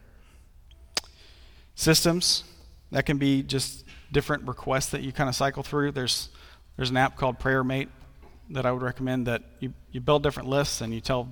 Systems, 1.77 2.45
that 2.91 3.07
can 3.07 3.17
be 3.17 3.43
just 3.43 3.87
different 4.13 4.47
requests 4.47 4.91
that 4.91 5.01
you 5.01 5.13
kind 5.13 5.31
of 5.31 5.35
cycle 5.35 5.63
through. 5.63 5.93
There's 5.93 6.29
there's 6.77 6.91
an 6.91 6.99
app 6.99 7.17
called 7.17 7.39
Prayer 7.39 7.65
Mate 7.65 7.89
that 8.51 8.67
I 8.67 8.73
would 8.73 8.83
recommend 8.83 9.27
that 9.29 9.45
you, 9.61 9.73
you 9.93 10.03
build 10.03 10.23
different 10.23 10.51
lists 10.51 10.83
and 10.83 10.93
you 10.93 11.01
tell 11.01 11.31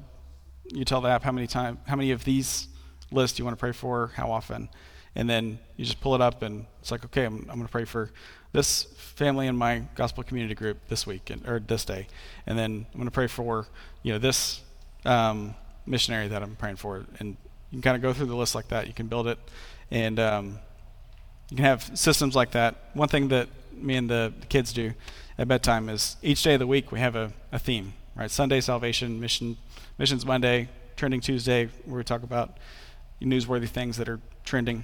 you 0.73 0.85
tell 0.85 1.01
the 1.01 1.09
app 1.09 1.23
how 1.23 1.33
many 1.33 1.47
time 1.47 1.79
how 1.87 1.97
many 1.97 2.11
of 2.11 2.25
these 2.25 2.69
lists 3.11 3.39
you 3.39 3.45
want 3.45 3.57
to 3.57 3.61
pray 3.61 3.73
for, 3.73 4.13
how 4.15 4.31
often, 4.31 4.69
and 5.15 5.29
then 5.29 5.59
you 5.77 5.85
just 5.85 6.01
pull 6.01 6.15
it 6.15 6.21
up 6.21 6.43
and 6.43 6.67
it's 6.81 6.91
like 6.91 7.05
okay, 7.07 7.25
I'm 7.25 7.39
I'm 7.51 7.57
going 7.57 7.67
to 7.67 7.73
pray 7.73 7.85
for 7.85 8.11
this 8.53 8.85
family 8.97 9.47
in 9.47 9.57
my 9.57 9.83
gospel 9.95 10.25
community 10.25 10.55
group 10.55 10.79
this 10.89 11.07
week 11.07 11.31
and, 11.31 11.47
or 11.47 11.61
this 11.61 11.85
day, 11.85 12.07
and 12.47 12.59
then 12.59 12.87
I'm 12.93 12.99
going 12.99 13.07
to 13.07 13.11
pray 13.11 13.27
for 13.27 13.67
you 14.03 14.13
know 14.13 14.19
this 14.19 14.61
um, 15.05 15.55
missionary 15.87 16.29
that 16.29 16.43
I'm 16.43 16.57
praying 16.57 16.77
for, 16.77 17.05
and 17.19 17.37
you 17.71 17.77
can 17.77 17.83
kind 17.83 17.97
of 17.97 18.03
go 18.03 18.13
through 18.13 18.27
the 18.27 18.37
list 18.37 18.55
like 18.55 18.69
that. 18.69 18.87
You 18.87 18.95
can 18.95 19.07
build 19.07 19.27
it, 19.27 19.39
and 19.91 20.19
um, 20.19 20.59
you 21.51 21.57
can 21.57 21.65
have 21.65 21.91
systems 21.99 22.35
like 22.35 22.53
that. 22.53 22.77
One 22.95 23.09
thing 23.09 23.29
that 23.29 23.49
me 23.73 23.97
and 23.97 24.09
the, 24.11 24.33
kids 24.49 24.73
do 24.73 24.93
at 25.39 25.49
bedtime 25.49 25.89
is 25.89 26.17
each 26.23 26.43
day 26.43 26.55
of 26.55 26.61
the 26.61 26.67
week 26.67 26.93
we 26.93 27.01
have 27.01 27.17
a, 27.17 27.33
a 27.53 27.59
theme. 27.59 27.95
Right, 28.17 28.31
Sunday 28.31 28.61
salvation, 28.61 29.21
mission, 29.21 29.57
missions 30.01 30.25
Monday, 30.25 30.67
trending 30.97 31.21
Tuesday, 31.21 31.69
where 31.85 31.99
we 31.99 32.05
talk 32.05 32.23
about 32.23 32.57
newsworthy 33.21 33.69
things 33.69 33.99
that 33.99 34.09
are 34.09 34.19
trending, 34.47 34.83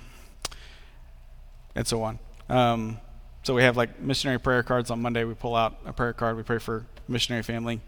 and 1.74 1.86
so 1.86 2.02
on. 2.02 2.18
Um, 2.50 2.98
so 3.42 3.54
we 3.54 3.62
have 3.62 3.78
like 3.78 3.98
missionary 3.98 4.38
prayer 4.38 4.62
cards 4.62 4.90
on 4.90 5.00
Monday. 5.00 5.24
We 5.24 5.32
pull 5.32 5.56
out 5.56 5.78
a 5.86 5.92
prayer 5.94 6.12
card. 6.12 6.36
We 6.36 6.42
pray 6.42 6.58
for 6.58 6.84
missionary 7.08 7.42
family. 7.42 7.80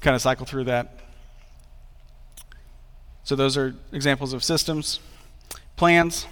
Kind 0.00 0.16
of 0.16 0.22
cycle 0.22 0.46
through 0.46 0.64
that. 0.64 1.00
So 3.24 3.36
those 3.36 3.58
are 3.58 3.74
examples 3.92 4.32
of 4.32 4.42
systems, 4.42 5.00
plans. 5.76 6.26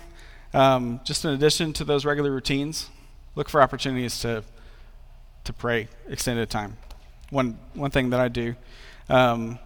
Um, 0.54 1.00
just 1.04 1.26
in 1.26 1.32
addition 1.32 1.74
to 1.74 1.84
those 1.84 2.06
regular 2.06 2.30
routines, 2.30 2.88
look 3.34 3.50
for 3.50 3.60
opportunities 3.60 4.18
to 4.20 4.44
to 5.44 5.52
pray 5.52 5.88
extended 6.08 6.48
time. 6.48 6.78
One 7.28 7.58
one 7.74 7.90
thing 7.90 8.08
that 8.10 8.20
I 8.20 8.28
do, 8.28 8.54
um, 9.10 9.58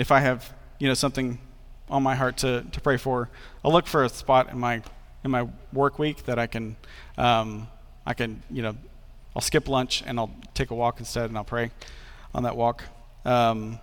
if 0.00 0.10
I 0.10 0.20
have 0.20 0.52
you 0.78 0.88
know 0.88 0.94
something 0.94 1.38
on 1.90 2.02
my 2.02 2.14
heart 2.14 2.38
to, 2.38 2.62
to 2.72 2.80
pray 2.80 2.96
for, 2.96 3.28
I'll 3.64 3.72
look 3.72 3.86
for 3.86 4.04
a 4.04 4.08
spot 4.08 4.50
in 4.50 4.58
my 4.58 4.82
in 5.24 5.30
my 5.30 5.46
work 5.72 5.98
week 5.98 6.24
that 6.24 6.38
I 6.38 6.46
can 6.46 6.76
um, 7.18 7.68
I 8.06 8.14
can, 8.14 8.42
you 8.50 8.62
know, 8.62 8.74
I'll 9.36 9.42
skip 9.42 9.68
lunch 9.68 10.02
and 10.06 10.18
I'll 10.18 10.34
take 10.54 10.70
a 10.70 10.74
walk 10.74 10.98
instead 10.98 11.26
and 11.26 11.36
I'll 11.36 11.44
pray 11.44 11.70
on 12.34 12.44
that 12.44 12.56
walk. 12.56 12.82
Um, 13.24 13.78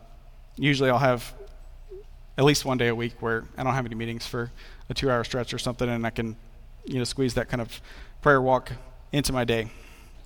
usually 0.56 0.90
I'll 0.90 0.98
have 0.98 1.34
at 2.38 2.44
least 2.44 2.66
one 2.66 2.78
day 2.78 2.88
a 2.88 2.96
week 2.96 3.22
where 3.22 3.46
I 3.58 3.64
don't 3.64 3.74
have 3.74 3.86
any 3.86 3.96
meetings 3.96 4.26
for 4.26 4.52
a 4.90 4.94
two 4.94 5.10
hour 5.12 5.24
stretch 5.24 5.54
or 5.54 5.60
something 5.60 5.88
and 5.88 6.06
I 6.06 6.10
can, 6.10 6.36
you 6.86 6.98
know, 6.98 7.04
squeeze 7.04 7.36
that 7.36 7.48
kind 7.48 7.62
of 7.62 7.80
prayer 8.22 8.42
walk 8.42 8.72
into 9.12 9.34
my 9.34 9.46
day. 9.46 9.70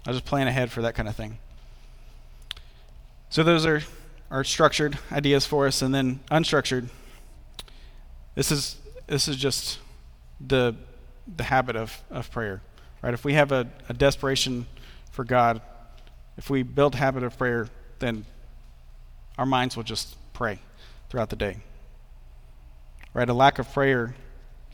I 0.08 0.14
just 0.14 0.26
plan 0.26 0.48
ahead 0.48 0.72
for 0.72 0.82
that 0.84 0.96
kind 0.96 1.10
of 1.10 1.16
thing. 1.16 1.38
So 3.30 3.44
those 3.44 3.66
are, 3.66 3.82
are 4.32 4.44
structured 4.44 4.98
ideas 5.12 5.46
for 5.46 5.68
us 5.68 5.82
and 5.82 5.94
then 5.94 6.22
unstructured. 6.32 6.88
This 8.34 8.52
is 8.52 8.78
this 9.06 9.28
is 9.28 9.36
just 9.36 9.80
the 10.40 10.76
the 11.36 11.44
habit 11.44 11.76
of, 11.76 12.02
of 12.10 12.32
prayer. 12.32 12.62
Right? 13.02 13.14
If 13.14 13.24
we 13.24 13.34
have 13.34 13.52
a, 13.52 13.68
a 13.90 13.94
desperation 13.94 14.66
for 15.12 15.24
God, 15.24 15.62
if 16.38 16.50
we 16.50 16.64
build 16.64 16.96
habit 16.96 17.24
of 17.24 17.38
prayer, 17.38 17.68
then 18.00 18.26
our 19.38 19.46
minds 19.46 19.76
will 19.76 19.84
just 19.84 20.16
pray 20.34 20.60
throughout 21.10 21.30
the 21.30 21.36
day. 21.36 21.58
Right? 23.14 23.30
A 23.30 23.34
lack 23.34 23.60
of 23.60 23.72
prayer 23.72 24.16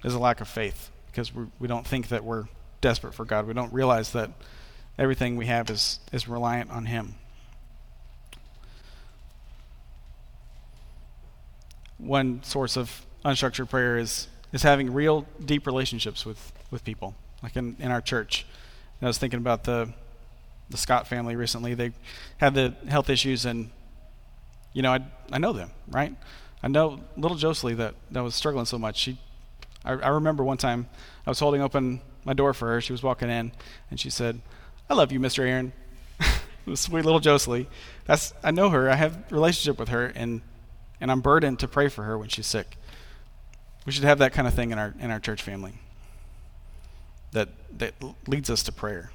is 0.03 0.13
a 0.13 0.19
lack 0.19 0.41
of 0.41 0.47
faith 0.47 0.91
because 1.07 1.33
we, 1.33 1.45
we 1.59 1.67
don't 1.67 1.85
think 1.85 2.09
that 2.09 2.23
we're 2.23 2.45
desperate 2.81 3.13
for 3.13 3.25
God. 3.25 3.47
We 3.47 3.53
don't 3.53 3.73
realize 3.73 4.11
that 4.11 4.31
everything 4.97 5.35
we 5.35 5.47
have 5.47 5.69
is, 5.69 5.99
is 6.11 6.27
reliant 6.27 6.69
on 6.71 6.85
Him. 6.85 7.15
One 12.07 12.41
source 12.43 12.77
of 12.77 13.05
unstructured 13.25 13.69
prayer 13.69 13.97
is, 13.97 14.27
is 14.53 14.63
having 14.63 14.93
real 14.93 15.25
deep 15.43 15.67
relationships 15.67 16.25
with, 16.25 16.53
with 16.71 16.83
people 16.83 17.15
like 17.43 17.55
in, 17.55 17.75
in 17.79 17.91
our 17.91 18.01
church. 18.01 18.45
And 18.99 19.07
I 19.07 19.09
was 19.09 19.17
thinking 19.17 19.39
about 19.39 19.63
the 19.63 19.93
the 20.69 20.77
Scott 20.77 21.07
family 21.07 21.35
recently. 21.35 21.73
They 21.73 21.91
had 22.37 22.53
the 22.53 22.75
health 22.87 23.09
issues, 23.09 23.45
and 23.45 23.69
you 24.73 24.81
know, 24.81 24.91
I 24.91 24.99
I 25.31 25.37
know 25.37 25.53
them, 25.53 25.71
right? 25.87 26.15
I 26.63 26.67
know 26.67 26.99
little 27.15 27.37
Josley 27.37 27.73
that 27.75 27.95
that 28.11 28.21
was 28.21 28.35
struggling 28.35 28.65
so 28.65 28.77
much. 28.77 28.97
She, 28.97 29.17
I, 29.85 29.93
I 29.93 30.09
remember 30.09 30.43
one 30.43 30.57
time 30.57 30.89
I 31.25 31.29
was 31.29 31.39
holding 31.39 31.61
open 31.61 32.01
my 32.25 32.33
door 32.33 32.53
for 32.53 32.67
her. 32.69 32.81
She 32.81 32.91
was 32.91 33.03
walking 33.03 33.29
in, 33.29 33.51
and 33.89 33.99
she 33.99 34.09
said, 34.09 34.41
"I 34.89 34.93
love 34.93 35.11
you, 35.11 35.19
Mr. 35.19 35.47
Aaron." 35.47 35.73
sweet 36.75 37.05
little 37.05 37.21
Josley. 37.21 37.69
That's 38.05 38.33
I 38.43 38.51
know 38.51 38.69
her. 38.69 38.89
I 38.89 38.95
have 38.95 39.31
relationship 39.31 39.79
with 39.79 39.89
her, 39.89 40.07
and 40.07 40.41
and 40.99 41.11
I'm 41.11 41.21
burdened 41.21 41.59
to 41.59 41.67
pray 41.67 41.89
for 41.89 42.03
her 42.03 42.17
when 42.17 42.29
she's 42.29 42.47
sick. 42.47 42.77
We 43.85 43.91
should 43.91 44.03
have 44.03 44.19
that 44.19 44.33
kind 44.33 44.47
of 44.47 44.53
thing 44.53 44.71
in 44.71 44.79
our 44.79 44.93
in 44.99 45.11
our 45.11 45.19
church 45.19 45.41
family 45.41 45.73
that, 47.31 47.49
that 47.77 47.93
leads 48.27 48.49
us 48.49 48.63
to 48.63 48.71
prayer. 48.71 49.11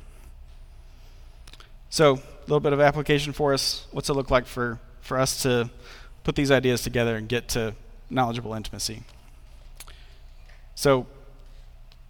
So, 1.91 2.15
a 2.15 2.41
little 2.43 2.61
bit 2.61 2.73
of 2.73 2.81
application 2.81 3.33
for 3.33 3.53
us. 3.53 3.87
What's 3.91 4.09
it 4.09 4.15
look 4.15 4.31
like 4.31 4.47
for, 4.47 4.79
for 5.01 5.19
us 5.19 5.43
to 5.43 5.71
put 6.25 6.35
these 6.35 6.51
ideas 6.51 6.83
together 6.83 7.17
and 7.17 7.29
get 7.29 7.49
to 7.51 7.75
knowledgeable 8.09 8.55
intimacy? 8.55 9.03
So, 10.75 11.07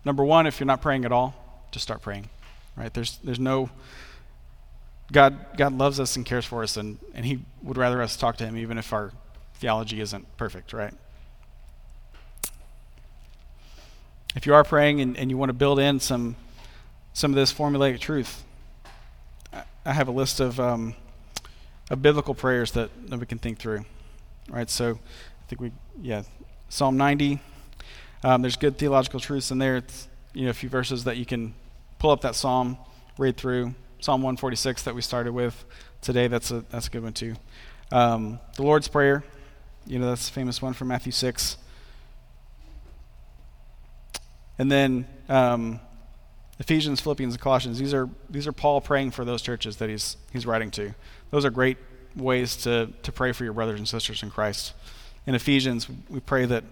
number 0.05 0.25
one, 0.25 0.47
if 0.47 0.61
you're 0.61 0.67
not 0.67 0.83
praying 0.83 1.05
at 1.05 1.13
all, 1.13 1.35
just 1.73 1.83
start 1.83 2.01
praying. 2.01 2.29
Right? 2.77 2.93
There's 2.93 3.19
there's 3.25 3.41
no 3.41 3.71
God 5.11 5.39
God 5.57 5.77
loves 5.77 6.01
us 6.01 6.17
and 6.17 6.25
cares 6.25 6.47
for 6.47 6.63
us 6.63 6.77
and, 6.77 6.99
and 7.15 7.27
He 7.27 7.41
would 7.63 7.77
rather 7.77 8.01
us 8.01 8.17
talk 8.17 8.37
to 8.39 8.45
Him 8.45 8.57
even 8.57 8.79
if 8.79 8.93
our 8.93 9.13
theology 9.62 10.01
isn't 10.01 10.27
perfect, 10.37 10.72
right? 10.72 10.92
If 14.35 14.44
you 14.44 14.55
are 14.55 14.64
praying 14.64 15.01
and, 15.01 15.16
and 15.16 15.31
you 15.31 15.37
want 15.37 15.51
to 15.51 15.55
build 15.55 15.79
in 15.79 16.01
some 16.01 16.35
some 17.12 17.31
of 17.31 17.37
this 17.37 17.53
formulaic 17.53 18.01
truth, 18.01 18.42
I 19.85 19.92
have 19.92 20.09
a 20.09 20.11
list 20.11 20.40
of 20.40 20.59
um, 20.59 20.96
of 21.90 22.03
biblical 22.03 22.35
prayers 22.35 22.72
that, 22.72 22.90
that 23.09 23.20
we 23.20 23.27
can 23.27 23.38
think 23.38 23.59
through. 23.59 23.85
Right, 24.48 24.68
so 24.68 24.94
I 24.94 25.48
think 25.48 25.61
we 25.61 25.70
yeah 26.03 26.25
Psalm 26.68 26.96
90. 26.96 27.38
Um, 28.25 28.42
there's 28.42 28.57
good 28.57 28.79
theological 28.79 29.20
truths 29.20 29.53
in 29.53 29.59
there. 29.59 29.77
It's 29.77 30.09
you 30.35 30.44
know 30.44 30.51
a 30.51 30.55
few 30.55 30.70
verses 30.70 31.05
that 31.05 31.18
you 31.18 31.25
can 31.25 31.55
pull 32.01 32.11
up 32.11 32.22
that 32.22 32.35
psalm, 32.35 32.79
read 33.16 33.37
through. 33.37 33.75
Psalm 34.01 34.22
146 34.22 34.83
that 34.83 34.96
we 34.96 35.03
started 35.03 35.33
with 35.33 35.64
today. 36.01 36.27
That's 36.27 36.51
a 36.51 36.64
that's 36.70 36.88
a 36.88 36.90
good 36.90 37.05
one 37.05 37.12
too. 37.12 37.37
Um, 37.92 38.40
the 38.57 38.64
Lord's 38.64 38.88
Prayer, 38.88 39.22
you 39.87 39.99
know 39.99 40.09
that's 40.09 40.29
a 40.29 40.33
famous 40.33 40.62
one 40.62 40.73
from 40.73 40.88
Matthew 40.88 41.12
6. 41.12 41.57
And 44.59 44.71
then 44.71 45.07
um, 45.29 45.81
Ephesians, 46.59 47.01
Philippians, 47.01 47.35
and 47.35 47.40
Colossians. 47.40 47.79
These 47.79 47.95
are 47.95 48.09
these 48.31 48.47
are 48.47 48.53
Paul 48.53 48.81
praying 48.81 49.11
for 49.11 49.25
those 49.25 49.42
churches 49.42 49.79
that 49.79 49.88
he's 49.90 50.16
he's 50.33 50.47
writing 50.47 50.71
to. 50.73 50.95
Those 51.31 51.45
are 51.45 51.51
great 51.51 51.79
ways 52.14 52.57
to 52.59 52.92
to 53.03 53.12
pray 53.12 53.33
for 53.33 53.45
your 53.45 53.53
brothers 53.53 53.81
and 53.81 53.88
sisters 53.88 54.23
in 54.23 54.31
Christ. 54.31 54.75
In 55.27 55.35
Ephesians, 55.35 55.88
we 56.09 56.21
pray 56.21 56.45
that 56.47 56.64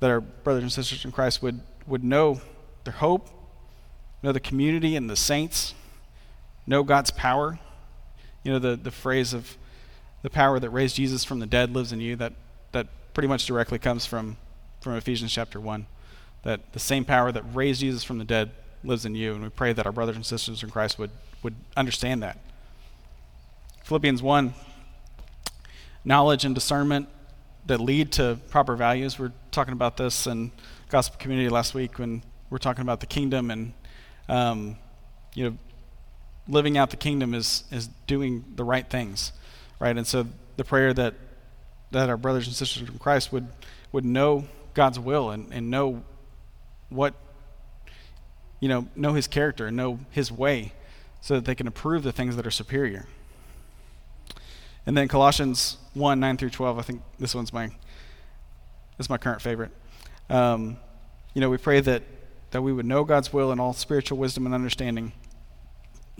that 0.00 0.10
our 0.10 0.20
brothers 0.20 0.62
and 0.64 0.72
sisters 0.72 1.04
in 1.04 1.12
Christ 1.12 1.42
would 1.42 1.60
would 1.86 2.02
know 2.02 2.40
their 2.84 2.94
hope, 2.94 3.28
know 4.22 4.32
the 4.32 4.40
community 4.40 4.96
and 4.96 5.08
the 5.08 5.16
saints, 5.16 5.74
know 6.66 6.82
God's 6.82 7.12
power. 7.12 7.58
You 8.42 8.52
know 8.52 8.58
the 8.58 8.74
the 8.76 8.90
phrase 8.90 9.32
of 9.32 9.56
the 10.22 10.30
power 10.30 10.58
that 10.58 10.70
raised 10.70 10.96
Jesus 10.96 11.24
from 11.24 11.40
the 11.40 11.46
dead 11.46 11.74
lives 11.74 11.92
in 11.92 12.00
you. 12.00 12.16
That 12.16 12.32
that 12.72 12.88
pretty 13.14 13.28
much 13.28 13.46
directly 13.46 13.78
comes 13.78 14.06
from 14.06 14.36
from 14.80 14.94
Ephesians 14.94 15.32
chapter 15.32 15.60
one 15.60 15.86
that 16.42 16.72
the 16.72 16.78
same 16.78 17.04
power 17.04 17.32
that 17.32 17.42
raised 17.54 17.80
Jesus 17.80 18.04
from 18.04 18.18
the 18.18 18.24
dead 18.24 18.50
lives 18.84 19.04
in 19.04 19.14
you. 19.14 19.34
And 19.34 19.42
we 19.42 19.48
pray 19.48 19.72
that 19.72 19.86
our 19.86 19.92
brothers 19.92 20.16
and 20.16 20.26
sisters 20.26 20.62
in 20.62 20.70
Christ 20.70 20.98
would, 20.98 21.10
would 21.42 21.54
understand 21.76 22.22
that. 22.22 22.38
Philippians 23.84 24.22
1 24.22 24.54
knowledge 26.04 26.44
and 26.44 26.52
discernment 26.52 27.08
that 27.66 27.80
lead 27.80 28.10
to 28.10 28.36
proper 28.50 28.74
values. 28.74 29.20
We 29.20 29.26
are 29.26 29.32
talking 29.52 29.72
about 29.72 29.96
this 29.96 30.26
in 30.26 30.50
gospel 30.88 31.16
community 31.20 31.48
last 31.48 31.74
week 31.74 31.96
when 32.00 32.14
we 32.14 32.22
we're 32.50 32.58
talking 32.58 32.82
about 32.82 32.98
the 32.98 33.06
kingdom 33.06 33.52
and 33.52 33.72
um, 34.28 34.76
you 35.34 35.48
know 35.48 35.58
living 36.48 36.76
out 36.76 36.90
the 36.90 36.96
kingdom 36.96 37.34
is 37.34 37.62
is 37.70 37.88
doing 38.08 38.44
the 38.56 38.64
right 38.64 38.90
things, 38.90 39.30
right? 39.82 39.96
And 39.96 40.06
so 40.06 40.26
the 40.56 40.64
prayer 40.64 40.94
that 40.94 41.14
that 41.90 42.08
our 42.08 42.16
brothers 42.16 42.46
and 42.46 42.56
sisters 42.56 42.88
in 42.88 42.98
Christ 42.98 43.32
would 43.32 43.48
would 43.90 44.04
know 44.04 44.44
God's 44.72 44.98
will 44.98 45.30
and, 45.30 45.52
and 45.52 45.70
know 45.70 46.02
what 46.88 47.14
you 48.62 48.68
know, 48.68 48.86
know 48.94 49.12
his 49.12 49.26
character 49.26 49.66
and 49.66 49.76
know 49.76 49.98
his 50.12 50.30
way 50.30 50.72
so 51.20 51.34
that 51.34 51.44
they 51.44 51.54
can 51.56 51.66
approve 51.66 52.04
the 52.04 52.12
things 52.12 52.36
that 52.36 52.46
are 52.46 52.50
superior. 52.50 53.06
And 54.86 54.96
then 54.96 55.08
Colossians 55.08 55.78
1 55.94 56.20
9 56.20 56.36
through 56.36 56.50
12, 56.50 56.78
I 56.78 56.82
think 56.82 57.02
this 57.18 57.34
one's 57.34 57.52
my, 57.52 57.66
this 57.66 59.06
is 59.06 59.10
my 59.10 59.18
current 59.18 59.42
favorite. 59.42 59.72
Um, 60.30 60.76
you 61.34 61.40
know, 61.40 61.50
we 61.50 61.58
pray 61.58 61.80
that, 61.80 62.04
that 62.52 62.62
we 62.62 62.72
would 62.72 62.86
know 62.86 63.02
God's 63.02 63.32
will 63.32 63.50
in 63.50 63.58
all 63.58 63.72
spiritual 63.72 64.16
wisdom 64.16 64.46
and 64.46 64.54
understanding, 64.54 65.12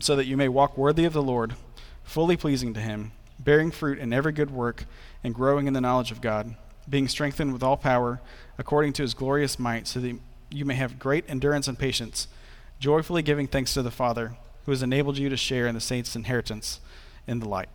so 0.01 0.17
that 0.17 0.27
you 0.27 0.37
may 0.37 0.49
walk 0.49 0.77
worthy 0.77 1.05
of 1.05 1.13
the 1.13 1.23
Lord, 1.23 1.55
fully 2.03 2.37
pleasing 2.37 2.75
to 2.75 2.81
Him, 2.81 3.13
bearing 3.39 3.71
fruit 3.71 3.99
in 3.99 4.13
every 4.13 4.33
good 4.33 4.51
work, 4.51 4.85
and 5.25 5.35
growing 5.35 5.67
in 5.67 5.73
the 5.73 5.81
knowledge 5.81 6.11
of 6.11 6.21
God, 6.21 6.55
being 6.89 7.09
strengthened 7.09 7.53
with 7.53 7.63
all 7.63 7.77
power 7.77 8.21
according 8.59 8.93
to 8.95 9.03
His 9.03 9.15
glorious 9.15 9.59
might, 9.59 9.87
so 9.87 10.01
that 10.01 10.19
you 10.51 10.65
may 10.65 10.75
have 10.75 10.99
great 10.99 11.25
endurance 11.29 11.69
and 11.69 11.79
patience, 11.79 12.29
joyfully 12.79 13.23
giving 13.23 13.47
thanks 13.47 13.75
to 13.75 13.83
the 13.83 13.91
Father, 13.91 14.33
who 14.65 14.73
has 14.73 14.83
enabled 14.83 15.19
you 15.19 15.29
to 15.29 15.37
share 15.37 15.67
in 15.67 15.75
the 15.75 15.81
saints' 15.81 16.15
inheritance 16.15 16.81
in 17.27 17.41
the 17.41 17.49
light. 17.49 17.69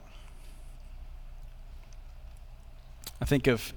I 3.20 3.26
think 3.26 3.48
of, 3.48 3.74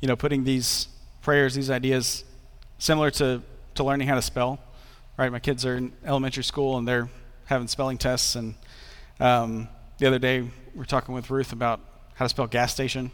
you 0.00 0.08
know, 0.08 0.16
putting 0.16 0.44
these 0.44 0.88
prayers, 1.22 1.54
these 1.54 1.70
ideas, 1.70 2.24
similar 2.78 3.10
to, 3.12 3.42
to 3.74 3.84
learning 3.84 4.06
how 4.06 4.14
to 4.14 4.22
spell. 4.22 4.60
Right, 5.16 5.30
my 5.30 5.38
kids 5.38 5.64
are 5.64 5.76
in 5.76 5.92
elementary 6.04 6.44
school 6.44 6.76
and 6.76 6.86
they're 6.86 7.08
having 7.46 7.68
spelling 7.68 7.98
tests. 7.98 8.34
And 8.36 8.54
um, 9.20 9.68
the 9.98 10.06
other 10.06 10.18
day 10.18 10.50
were 10.74 10.84
talking 10.84 11.14
with 11.14 11.30
Ruth 11.30 11.52
about 11.52 11.80
how 12.14 12.24
to 12.24 12.28
spell 12.28 12.46
gas 12.46 12.72
station, 12.72 13.10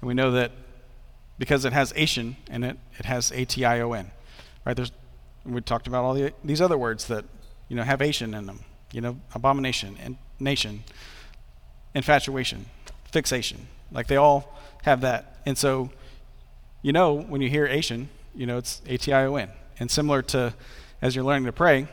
and 0.00 0.08
we 0.08 0.14
know 0.14 0.30
that 0.32 0.52
because 1.38 1.64
it 1.64 1.72
has 1.72 1.92
Asian 1.96 2.36
in 2.50 2.64
it, 2.64 2.78
it 2.98 3.06
has 3.06 3.32
A 3.32 3.44
T 3.44 3.64
I 3.64 3.80
O 3.80 3.92
N. 3.92 4.10
Right? 4.64 4.76
There's 4.76 4.92
we 5.44 5.60
talked 5.60 5.86
about 5.86 6.04
all 6.04 6.14
the, 6.14 6.32
these 6.44 6.60
other 6.60 6.76
words 6.76 7.06
that 7.06 7.24
you 7.68 7.76
know 7.76 7.82
have 7.82 8.02
Asian 8.02 8.34
in 8.34 8.46
them. 8.46 8.60
You 8.92 9.00
know, 9.00 9.20
abomination 9.34 9.96
and 10.02 10.16
nation, 10.38 10.82
infatuation, 11.94 12.66
fixation. 13.04 13.68
Like 13.92 14.08
they 14.08 14.16
all 14.16 14.58
have 14.82 15.00
that. 15.02 15.40
And 15.46 15.56
so, 15.56 15.90
you 16.82 16.92
know, 16.92 17.14
when 17.14 17.40
you 17.40 17.48
hear 17.48 17.66
Asian, 17.66 18.08
you 18.34 18.46
know 18.46 18.58
it's 18.58 18.82
A 18.86 18.96
T 18.96 19.12
I 19.12 19.24
O 19.26 19.36
N. 19.36 19.50
And 19.78 19.90
similar 19.90 20.22
to 20.22 20.54
as 21.00 21.14
you're 21.14 21.24
learning 21.24 21.46
to 21.46 21.52
pray, 21.52 21.88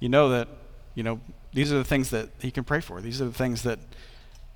you 0.00 0.08
know 0.08 0.30
that 0.30 0.48
you 0.94 1.02
know 1.02 1.20
these 1.52 1.72
are 1.72 1.78
the 1.78 1.84
things 1.84 2.10
that 2.10 2.30
you 2.40 2.50
can 2.50 2.64
pray 2.64 2.80
for. 2.80 3.00
These 3.00 3.20
are 3.20 3.26
the 3.26 3.32
things 3.32 3.62
that 3.62 3.78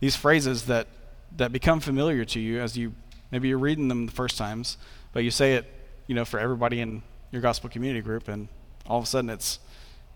these 0.01 0.17
phrases 0.17 0.67
that 0.67 0.87
that 1.37 1.53
become 1.53 1.81
familiar 1.81 2.25
to 2.25 2.41
you 2.41 2.61
as 2.61 2.77
you 2.77 2.95
maybe 3.31 3.49
you're 3.49 3.59
reading 3.59 3.89
them 3.89 4.07
the 4.07 4.13
first 4.13 4.39
times, 4.39 4.79
but 5.13 5.25
you 5.25 5.31
say 5.31 5.55
it, 5.55 5.67
you 6.07 6.15
know, 6.15 6.25
for 6.25 6.41
everybody 6.41 6.81
in 6.81 7.03
your 7.31 7.43
gospel 7.43 7.69
community 7.69 8.01
group, 8.01 8.29
and 8.29 8.49
all 8.87 8.99
of 8.99 9.05
a 9.05 9.07
sudden 9.07 9.31
it's 9.31 9.59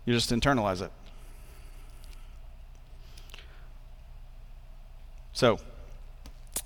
you 0.05 0.13
just 0.13 0.31
internalize 0.31 0.81
it. 0.81 0.91
So, 5.31 5.57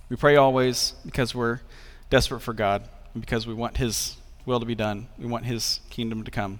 we 0.09 0.15
pray 0.15 0.35
always 0.35 0.93
because 1.05 1.33
we're 1.33 1.61
desperate 2.09 2.41
for 2.41 2.53
God 2.53 2.87
and 3.13 3.21
because 3.21 3.47
we 3.47 3.53
want 3.53 3.77
His 3.77 4.17
will 4.45 4.59
to 4.59 4.65
be 4.65 4.75
done. 4.75 5.07
We 5.17 5.25
want 5.25 5.45
His 5.45 5.81
kingdom 5.89 6.23
to 6.23 6.31
come. 6.31 6.59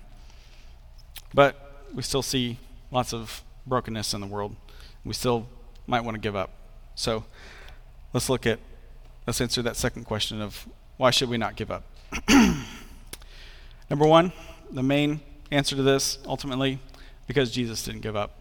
But 1.34 1.86
we 1.94 2.04
still 2.04 2.22
see 2.22 2.60
lots 2.92 3.14
of 3.14 3.44
brokenness 3.66 4.14
in 4.14 4.22
the 4.22 4.28
world. 4.28 4.56
We 5.04 5.14
still 5.14 5.48
might 5.88 6.02
want 6.02 6.16
to 6.16 6.22
give 6.22 6.36
up. 6.36 6.52
So, 6.96 7.26
let's 8.14 8.30
look 8.30 8.46
at, 8.46 8.60
let's 9.26 9.42
answer 9.42 9.62
that 9.64 9.76
second 9.76 10.04
question 10.04 10.42
of 10.42 10.68
why 10.98 11.12
should 11.12 11.30
we 11.30 11.38
not 11.38 11.56
give 11.56 11.72
up? 11.72 11.84
Number 13.90 14.06
one, 14.06 14.32
the 14.70 14.84
main 14.84 15.22
answer 15.52 15.76
to 15.76 15.84
this, 15.84 16.20
ultimately, 16.26 16.80
because 17.26 17.52
Jesus 17.52 17.84
didn't 17.84 18.02
give 18.02 18.16
up. 18.16 18.40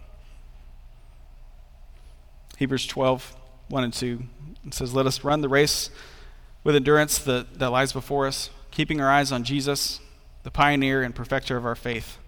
Hebrews 2.59 2.87
12, 2.87 3.37
1 3.69 3.85
and 3.85 3.93
2 3.93 4.23
it 4.67 4.75
says, 4.75 4.95
Let 4.95 5.07
us 5.07 5.23
run 5.23 5.41
the 5.41 5.49
race 5.49 5.91
with 6.65 6.75
endurance 6.75 7.19
that, 7.19 7.59
that 7.59 7.71
lies 7.71 7.93
before 7.93 8.27
us, 8.27 8.51
keeping 8.71 9.01
our 9.01 9.11
eyes 9.11 9.31
on 9.31 9.45
Jesus, 9.45 10.01
the 10.43 10.51
pioneer 10.51 11.03
and 11.03 11.15
perfecter 11.15 11.57
of 11.57 11.65
our 11.65 11.77
faith. 11.77 12.19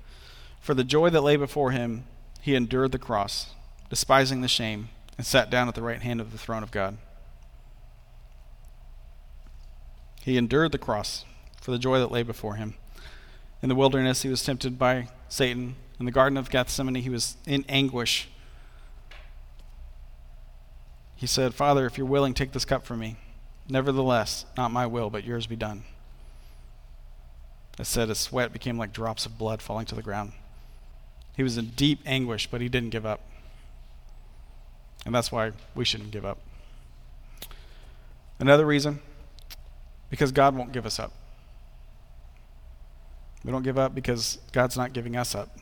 For 0.60 0.74
the 0.74 0.84
joy 0.84 1.10
that 1.10 1.22
lay 1.22 1.36
before 1.36 1.72
him, 1.72 2.04
he 2.40 2.54
endured 2.54 2.92
the 2.92 2.98
cross, 2.98 3.54
despising 3.90 4.40
the 4.40 4.48
shame, 4.48 4.90
and 5.18 5.26
sat 5.26 5.50
down 5.50 5.68
at 5.68 5.74
the 5.74 5.82
right 5.82 6.00
hand 6.00 6.20
of 6.20 6.32
the 6.32 6.38
throne 6.38 6.62
of 6.62 6.70
God. 6.70 6.96
He 10.22 10.38
endured 10.38 10.72
the 10.72 10.78
cross 10.78 11.24
for 11.60 11.72
the 11.72 11.78
joy 11.78 11.98
that 11.98 12.12
lay 12.12 12.22
before 12.22 12.54
him. 12.54 12.74
In 13.60 13.68
the 13.68 13.74
wilderness, 13.74 14.22
he 14.22 14.28
was 14.28 14.44
tempted 14.44 14.78
by 14.78 15.08
Satan. 15.28 15.74
In 15.98 16.06
the 16.06 16.12
Garden 16.12 16.38
of 16.38 16.48
Gethsemane, 16.48 16.94
he 16.94 17.10
was 17.10 17.36
in 17.44 17.64
anguish. 17.68 18.28
He 21.16 21.26
said, 21.26 21.54
Father, 21.54 21.84
if 21.84 21.98
you're 21.98 22.06
willing, 22.06 22.32
take 22.32 22.52
this 22.52 22.64
cup 22.64 22.84
from 22.86 23.00
me. 23.00 23.16
Nevertheless, 23.68 24.46
not 24.56 24.70
my 24.70 24.86
will, 24.86 25.10
but 25.10 25.24
yours 25.24 25.48
be 25.48 25.56
done. 25.56 25.82
It 27.78 27.86
said 27.86 28.08
his 28.08 28.18
sweat 28.18 28.52
became 28.52 28.78
like 28.78 28.92
drops 28.92 29.26
of 29.26 29.36
blood 29.36 29.60
falling 29.60 29.86
to 29.86 29.94
the 29.94 30.02
ground. 30.02 30.32
He 31.36 31.42
was 31.42 31.58
in 31.58 31.70
deep 31.70 32.00
anguish, 32.06 32.48
but 32.48 32.60
he 32.60 32.68
didn't 32.68 32.90
give 32.90 33.06
up. 33.06 33.20
And 35.04 35.14
that's 35.14 35.32
why 35.32 35.52
we 35.74 35.84
shouldn't 35.84 36.10
give 36.10 36.24
up. 36.24 36.38
Another 38.38 38.66
reason, 38.66 39.00
because 40.10 40.32
God 40.32 40.54
won't 40.54 40.72
give 40.72 40.86
us 40.86 40.98
up. 40.98 41.12
We 43.44 43.52
don't 43.52 43.62
give 43.62 43.78
up 43.78 43.94
because 43.94 44.38
God's 44.52 44.76
not 44.76 44.92
giving 44.92 45.16
us 45.16 45.34
up. 45.34 45.56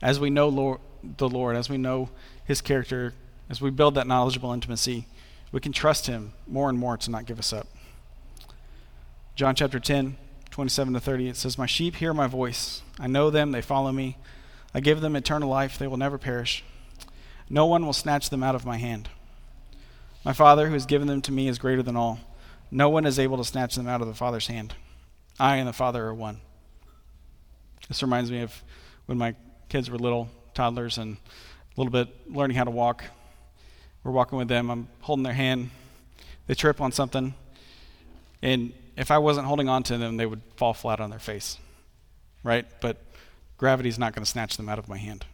As 0.00 0.18
we 0.18 0.30
know 0.30 0.48
Lord, 0.48 0.80
the 1.16 1.28
Lord, 1.28 1.56
as 1.56 1.68
we 1.68 1.78
know 1.78 2.10
His 2.44 2.60
character, 2.60 3.14
as 3.48 3.60
we 3.60 3.70
build 3.70 3.94
that 3.94 4.06
knowledgeable 4.06 4.52
intimacy, 4.52 5.06
we 5.52 5.60
can 5.60 5.72
trust 5.72 6.06
Him 6.06 6.32
more 6.46 6.68
and 6.68 6.78
more 6.78 6.96
to 6.96 7.10
not 7.10 7.26
give 7.26 7.38
us 7.38 7.52
up. 7.52 7.68
John 9.34 9.54
chapter 9.54 9.78
10, 9.78 10.16
27 10.50 10.94
to 10.94 11.00
30, 11.00 11.28
it 11.28 11.36
says, 11.36 11.56
My 11.56 11.66
sheep 11.66 11.96
hear 11.96 12.12
my 12.12 12.26
voice. 12.26 12.82
I 12.98 13.06
know 13.06 13.30
them, 13.30 13.52
they 13.52 13.62
follow 13.62 13.92
me. 13.92 14.18
I 14.74 14.80
give 14.80 15.00
them 15.00 15.16
eternal 15.16 15.48
life, 15.48 15.78
they 15.78 15.86
will 15.86 15.96
never 15.96 16.18
perish. 16.18 16.64
No 17.48 17.66
one 17.66 17.84
will 17.84 17.92
snatch 17.92 18.30
them 18.30 18.42
out 18.42 18.54
of 18.54 18.66
my 18.66 18.78
hand. 18.78 19.08
My 20.24 20.32
Father, 20.32 20.66
who 20.66 20.72
has 20.72 20.86
given 20.86 21.08
them 21.08 21.22
to 21.22 21.32
me, 21.32 21.48
is 21.48 21.58
greater 21.58 21.82
than 21.82 21.96
all. 21.96 22.20
No 22.70 22.88
one 22.88 23.04
is 23.04 23.18
able 23.18 23.36
to 23.38 23.44
snatch 23.44 23.74
them 23.74 23.88
out 23.88 24.00
of 24.00 24.06
the 24.06 24.14
Father's 24.14 24.46
hand. 24.46 24.74
I 25.38 25.56
and 25.56 25.68
the 25.68 25.72
Father 25.72 26.04
are 26.04 26.14
one. 26.14 26.40
This 27.88 28.02
reminds 28.02 28.30
me 28.30 28.42
of 28.42 28.62
when 29.06 29.18
my 29.18 29.34
kids 29.68 29.90
were 29.90 29.98
little, 29.98 30.28
toddlers, 30.54 30.98
and 30.98 31.16
a 31.16 31.80
little 31.80 31.90
bit 31.90 32.08
learning 32.32 32.56
how 32.56 32.64
to 32.64 32.70
walk. 32.70 33.04
We're 34.04 34.12
walking 34.12 34.38
with 34.38 34.48
them. 34.48 34.70
I'm 34.70 34.88
holding 35.00 35.22
their 35.22 35.32
hand. 35.32 35.70
They 36.46 36.54
trip 36.54 36.80
on 36.80 36.92
something. 36.92 37.34
And 38.40 38.72
if 38.96 39.10
I 39.10 39.18
wasn't 39.18 39.46
holding 39.46 39.68
on 39.68 39.82
to 39.84 39.98
them, 39.98 40.16
they 40.16 40.26
would 40.26 40.42
fall 40.56 40.74
flat 40.74 41.00
on 41.00 41.10
their 41.10 41.18
face. 41.18 41.58
Right? 42.42 42.66
But 42.80 42.98
gravity's 43.56 43.98
not 43.98 44.14
going 44.14 44.24
to 44.24 44.30
snatch 44.30 44.56
them 44.56 44.68
out 44.68 44.78
of 44.78 44.88
my 44.88 44.98
hand. 44.98 45.24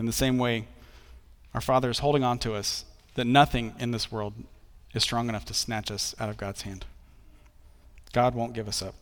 In 0.00 0.06
the 0.06 0.12
same 0.12 0.38
way, 0.38 0.66
our 1.52 1.60
Father 1.60 1.90
is 1.90 1.98
holding 1.98 2.24
on 2.24 2.38
to 2.38 2.54
us 2.54 2.86
that 3.16 3.26
nothing 3.26 3.74
in 3.78 3.90
this 3.90 4.10
world 4.10 4.32
is 4.94 5.02
strong 5.02 5.28
enough 5.28 5.44
to 5.44 5.54
snatch 5.54 5.90
us 5.90 6.14
out 6.18 6.30
of 6.30 6.38
God's 6.38 6.62
hand. 6.62 6.86
God 8.14 8.34
won't 8.34 8.54
give 8.54 8.66
us 8.66 8.80
up. 8.80 8.94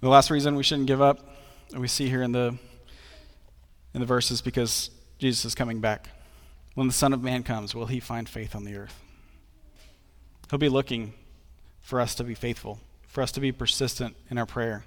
The 0.00 0.08
last 0.08 0.30
reason 0.30 0.54
we 0.54 0.62
shouldn't 0.62 0.86
give 0.86 1.02
up, 1.02 1.28
we 1.76 1.88
see 1.88 2.08
here 2.08 2.22
in 2.22 2.30
the 2.30 2.56
in 3.94 4.00
the 4.00 4.06
verses 4.06 4.40
because 4.40 4.90
Jesus 5.18 5.44
is 5.44 5.54
coming 5.56 5.80
back. 5.80 6.08
When 6.74 6.86
the 6.86 6.92
Son 6.92 7.12
of 7.12 7.20
Man 7.20 7.42
comes, 7.42 7.74
will 7.74 7.86
he 7.86 7.98
find 7.98 8.28
faith 8.28 8.54
on 8.54 8.64
the 8.64 8.76
earth? 8.76 8.98
He'll 10.50 10.58
be 10.60 10.68
looking 10.68 11.14
for 11.80 12.00
us 12.00 12.14
to 12.14 12.22
be 12.22 12.34
faithful, 12.36 12.78
for 13.08 13.22
us 13.22 13.32
to 13.32 13.40
be 13.40 13.50
persistent 13.50 14.14
in 14.30 14.38
our 14.38 14.46
prayer. 14.46 14.84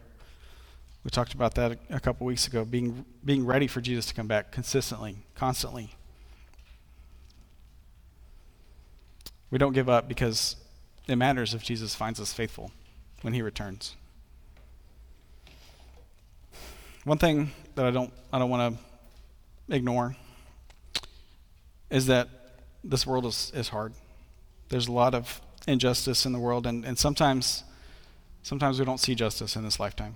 We 1.05 1.11
talked 1.11 1.35
about 1.35 1.53
that 1.53 1.77
a, 1.91 1.99
couple 1.99 2.25
weeks 2.25 2.47
ago, 2.47 2.65
being 2.65 3.05
being 3.23 3.45
ready 3.45 3.67
for 3.67 3.79
Jesus 3.79 4.07
to 4.07 4.15
come 4.15 4.25
back 4.25 4.51
consistently, 4.51 5.17
constantly. 5.35 5.91
We 9.51 9.59
don't 9.59 9.73
give 9.73 9.87
up 9.87 10.07
because 10.07 10.55
it 11.07 11.15
matters 11.15 11.53
if 11.53 11.61
Jesus 11.61 11.93
finds 11.93 12.19
us 12.19 12.33
faithful 12.33 12.71
when 13.21 13.35
he 13.35 13.43
returns. 13.43 13.95
One 17.03 17.19
thing 17.19 17.51
that 17.75 17.85
I 17.85 17.91
don't 17.91 18.11
I 18.33 18.39
don't 18.39 18.49
want 18.49 18.75
to 19.69 19.75
ignore 19.75 20.15
is 21.91 22.07
that 22.07 22.29
this 22.83 23.05
world 23.05 23.27
is, 23.27 23.51
is 23.53 23.69
hard. 23.69 23.93
There's 24.69 24.87
a 24.87 24.91
lot 24.91 25.13
of 25.13 25.39
injustice 25.67 26.25
in 26.25 26.31
the 26.31 26.39
world 26.39 26.65
and, 26.65 26.83
and 26.83 26.97
sometimes 26.97 27.63
sometimes 28.41 28.79
we 28.79 28.85
don't 28.85 28.99
see 28.99 29.13
justice 29.13 29.55
in 29.55 29.63
this 29.63 29.79
lifetime. 29.79 30.15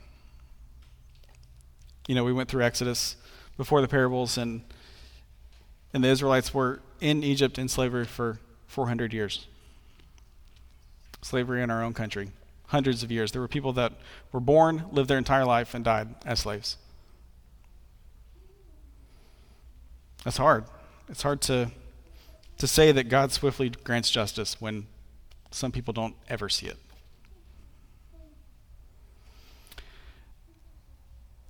You 2.10 2.16
know, 2.16 2.24
we 2.24 2.34
went 2.34 2.50
through 2.50 2.64
Exodus 2.64 3.16
before 3.56 3.82
the 3.82 3.88
parables, 3.88 4.36
and 4.36 4.64
and 5.94 6.04
the 6.04 6.08
Israelites 6.08 6.56
were 6.56 6.80
in 7.00 7.24
Egypt 7.24 7.60
in 7.60 7.68
slavery 7.68 8.06
for 8.06 8.40
400 8.66 9.14
years. 9.14 9.46
Slavery 11.22 11.62
in 11.62 11.70
our 11.70 11.84
own 11.84 11.94
country, 11.94 12.32
hundreds 12.70 13.04
of 13.04 13.12
years. 13.12 13.32
There 13.32 13.42
were 13.42 13.48
people 13.48 13.74
that 13.74 13.94
were 14.32 14.40
born, 14.40 14.86
lived 14.92 15.08
their 15.08 15.20
entire 15.20 15.46
life, 15.46 15.76
and 15.76 15.86
died 15.86 16.16
as 16.26 16.40
slaves. 16.40 16.78
That's 20.24 20.38
hard. 20.38 20.66
It's 21.10 21.22
hard 21.22 21.42
to 21.42 21.70
to 22.58 22.66
say 22.66 22.92
that 22.92 23.08
God 23.08 23.32
swiftly 23.32 23.70
grants 23.70 24.10
justice 24.10 24.60
when 24.60 24.88
some 25.52 25.72
people 25.72 25.94
don't 25.94 26.16
ever 26.28 26.50
see 26.50 26.66
it. 26.66 26.78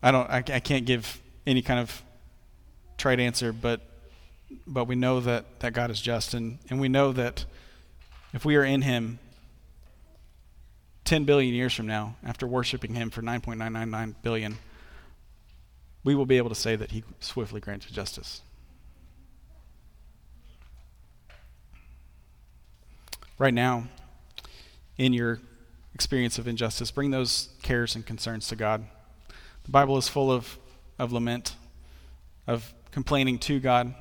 I 0.01 0.11
don't. 0.11 0.29
I, 0.29 0.37
I 0.37 0.59
can't 0.59 0.85
give 0.85 1.21
any 1.45 1.61
kind 1.61 1.79
of 1.79 2.01
trite 2.97 3.19
answer, 3.19 3.51
but 3.51 3.81
but 4.65 4.85
we 4.85 4.95
know 4.95 5.19
that 5.19 5.59
that 5.59 5.73
God 5.73 5.91
is 5.91 6.01
just, 6.01 6.33
and 6.33 6.59
and 6.69 6.79
we 6.79 6.87
know 6.87 7.11
that 7.11 7.45
if 8.33 8.45
we 8.45 8.55
are 8.55 8.63
in 8.63 8.81
Him, 8.81 9.19
ten 11.03 11.25
billion 11.25 11.53
years 11.53 11.73
from 11.73 11.87
now, 11.87 12.15
after 12.23 12.47
worshiping 12.47 12.93
Him 12.93 13.09
for 13.09 13.21
nine 13.21 13.41
point 13.41 13.59
nine 13.59 13.73
nine 13.73 13.89
nine 13.89 14.15
billion, 14.21 14.57
we 16.03 16.15
will 16.15 16.25
be 16.25 16.37
able 16.37 16.49
to 16.49 16.55
say 16.55 16.75
that 16.75 16.91
He 16.91 17.03
swiftly 17.19 17.59
granted 17.59 17.93
justice. 17.93 18.41
Right 23.37 23.53
now, 23.53 23.87
in 24.97 25.13
your 25.13 25.39
experience 25.93 26.37
of 26.37 26.47
injustice, 26.47 26.91
bring 26.91 27.11
those 27.11 27.49
cares 27.61 27.95
and 27.95 28.05
concerns 28.05 28.47
to 28.49 28.55
God. 28.55 28.85
The 29.69 29.73
Bible 29.73 29.99
is 29.99 30.09
full 30.09 30.31
of, 30.31 30.57
of 30.97 31.11
lament, 31.11 31.55
of 32.47 32.73
complaining 32.89 33.37
to 33.37 33.59
God. 33.59 33.93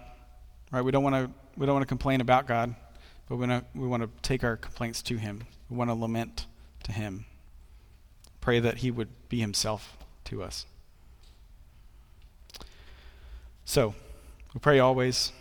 Right? 0.72 0.80
We 0.80 0.90
don't 0.90 1.02
want 1.02 1.14
to 1.14 1.30
we 1.58 1.66
don't 1.66 1.74
want 1.74 1.82
to 1.82 1.86
complain 1.86 2.22
about 2.22 2.46
God, 2.46 2.74
but 3.28 3.36
we 3.36 3.46
want 3.46 3.70
to 3.74 3.78
we 3.78 3.86
want 3.86 4.02
to 4.02 4.08
take 4.22 4.42
our 4.42 4.56
complaints 4.56 5.02
to 5.02 5.18
Him. 5.18 5.42
We 5.68 5.76
want 5.76 5.90
to 5.90 5.94
lament 5.94 6.46
to 6.84 6.92
Him. 6.92 7.26
Pray 8.40 8.60
that 8.60 8.78
He 8.78 8.90
would 8.90 9.10
be 9.28 9.40
Himself 9.40 9.98
to 10.24 10.42
us. 10.42 10.64
So, 13.66 13.94
we 14.54 14.60
pray 14.60 14.78
always. 14.78 15.32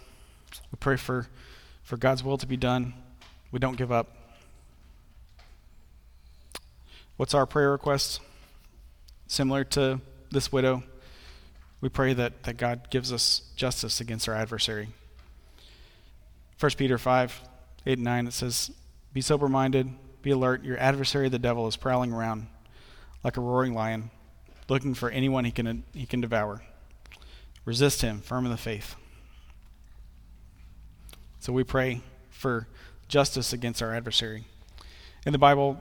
We 0.73 0.77
pray 0.77 0.97
for, 0.97 1.27
for 1.83 1.95
God's 1.95 2.21
will 2.21 2.37
to 2.37 2.45
be 2.45 2.57
done. 2.57 2.95
We 3.53 3.59
don't 3.59 3.77
give 3.77 3.93
up. 3.93 4.13
What's 7.15 7.33
our 7.33 7.45
prayer 7.45 7.71
request? 7.71 8.19
Similar 9.27 9.63
to 9.63 10.01
this 10.31 10.51
widow, 10.51 10.83
we 11.81 11.89
pray 11.89 12.13
that, 12.13 12.43
that 12.43 12.57
God 12.57 12.89
gives 12.89 13.13
us 13.13 13.43
justice 13.55 14.01
against 14.01 14.27
our 14.27 14.35
adversary. 14.35 14.89
1 16.59 16.71
Peter 16.77 16.97
5 16.97 17.41
8 17.85 17.93
and 17.93 18.03
9, 18.03 18.27
it 18.27 18.33
says, 18.33 18.71
Be 19.13 19.21
sober 19.21 19.47
minded, 19.47 19.89
be 20.21 20.31
alert. 20.31 20.63
Your 20.63 20.77
adversary, 20.77 21.29
the 21.29 21.39
devil, 21.39 21.67
is 21.67 21.77
prowling 21.77 22.11
around 22.11 22.47
like 23.23 23.37
a 23.37 23.41
roaring 23.41 23.73
lion, 23.73 24.09
looking 24.67 24.93
for 24.93 25.09
anyone 25.09 25.45
he 25.45 25.51
can, 25.51 25.83
he 25.93 26.05
can 26.05 26.19
devour. 26.19 26.63
Resist 27.63 28.01
him, 28.01 28.21
firm 28.21 28.45
in 28.45 28.51
the 28.51 28.57
faith. 28.57 28.95
So 31.39 31.53
we 31.53 31.63
pray 31.63 32.01
for 32.29 32.67
justice 33.07 33.53
against 33.53 33.81
our 33.81 33.93
adversary. 33.93 34.45
In 35.25 35.31
the 35.31 35.37
Bible, 35.37 35.79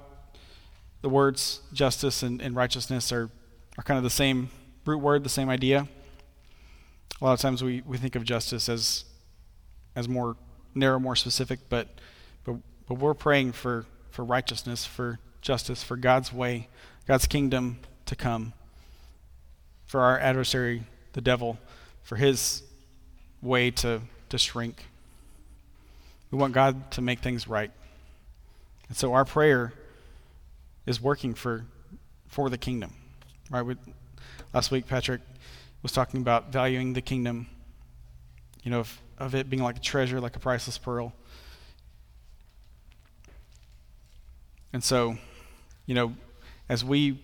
the 1.03 1.09
words 1.09 1.61
justice 1.73 2.23
and, 2.23 2.41
and 2.41 2.55
righteousness 2.55 3.13
are 3.13 3.31
are 3.79 3.83
kind 3.83 3.99
of 3.99 4.05
the 4.05 4.11
same 4.11 4.51
root 4.85 4.99
word, 4.99 5.25
the 5.25 5.29
same 5.29 5.49
idea. 5.49 5.87
A 7.21 7.25
lot 7.25 7.33
of 7.33 7.41
times 7.41 7.63
we, 7.63 7.83
we 7.87 7.99
think 7.99 8.15
of 8.15 8.25
justice 8.25 8.69
as 8.69 9.05
as 9.95 10.09
more 10.09 10.37
narrow, 10.75 10.99
more 10.99 11.17
specific, 11.17 11.61
but 11.69 11.89
but 12.45 12.57
but 12.89 12.95
we're 12.99 13.15
praying 13.15 13.53
for, 13.53 13.85
for 14.11 14.25
righteousness, 14.25 14.85
for 14.85 15.19
justice, 15.41 15.83
for 15.83 15.97
God's 15.97 16.33
way, 16.33 16.69
God's 17.07 17.27
kingdom 17.27 17.79
to 18.07 18.15
come, 18.15 18.53
for 19.87 20.01
our 20.01 20.19
adversary, 20.19 20.85
the 21.13 21.21
devil, 21.21 21.59
for 22.03 22.17
his 22.17 22.63
way 23.43 23.71
to, 23.71 24.01
to 24.29 24.39
shrink. 24.39 24.87
We 26.31 26.39
want 26.39 26.53
God 26.53 26.91
to 26.93 27.03
make 27.03 27.21
things 27.21 27.49
right. 27.49 27.71
And 28.89 28.97
so 28.97 29.13
our 29.13 29.25
prayer 29.25 29.73
is 30.85 31.01
working 31.01 31.35
for 31.35 31.65
for 32.29 32.51
the 32.51 32.59
kingdom. 32.59 32.93
Right? 33.51 33.63
We, 33.63 33.77
last 34.53 34.71
week, 34.71 34.87
Patrick 34.87 35.21
was 35.83 35.93
talking 35.93 36.21
about 36.21 36.53
valuing 36.53 36.95
the 36.95 37.01
kingdom, 37.01 37.47
you 38.63 38.71
know, 38.71 38.81
of, 38.81 39.01
of 39.19 39.35
it 39.35 39.49
being 39.49 39.63
like 39.63 39.77
a 39.77 39.81
treasure, 39.81 40.21
like 40.21 40.35
a 40.35 40.41
priceless 40.41 40.79
pearl. 40.79 41.13
And 44.73 44.83
so, 44.83 45.17
you 45.87 45.95
know, 45.95 46.15
as 46.69 46.85
we 46.85 47.23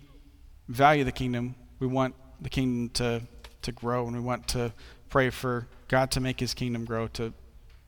value 0.68 1.04
the 1.04 1.12
kingdom, 1.12 1.56
we 1.80 1.86
want 1.86 2.14
the 2.40 2.48
kingdom 2.48 2.88
to, 2.90 3.22
to 3.62 3.72
grow, 3.72 4.06
and 4.06 4.14
we 4.14 4.22
want 4.22 4.46
to 4.48 4.72
pray 5.10 5.30
for 5.30 5.66
God 5.88 6.10
to 6.12 6.20
make 6.20 6.38
his 6.38 6.54
kingdom 6.54 6.84
grow, 6.84 7.08
to, 7.08 7.32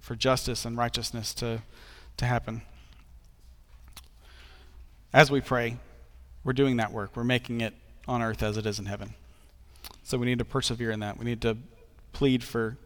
for 0.01 0.17
justice 0.17 0.65
and 0.65 0.77
righteousness 0.77 1.33
to, 1.35 1.63
to 2.17 2.25
happen. 2.25 2.63
As 5.13 5.31
we 5.31 5.41
pray, 5.41 5.77
we're 6.43 6.53
doing 6.53 6.77
that 6.79 6.93
work. 6.93 7.17
We're 7.17 7.23
making 7.23 7.61
it 7.61 7.75
on 8.07 8.23
earth 8.23 8.43
as 8.43 8.57
it 8.57 8.67
is 8.67 8.79
in 8.79 8.87
heaven. 8.87 9.15
So 10.03 10.19
we 10.19 10.27
need 10.27 10.39
to 10.39 10.45
persevere 10.45 10.91
in 10.91 11.01
that. 11.01 11.19
We 11.19 11.25
need 11.25 11.41
to 11.43 11.57
plead 12.13 12.45
for 12.45 12.77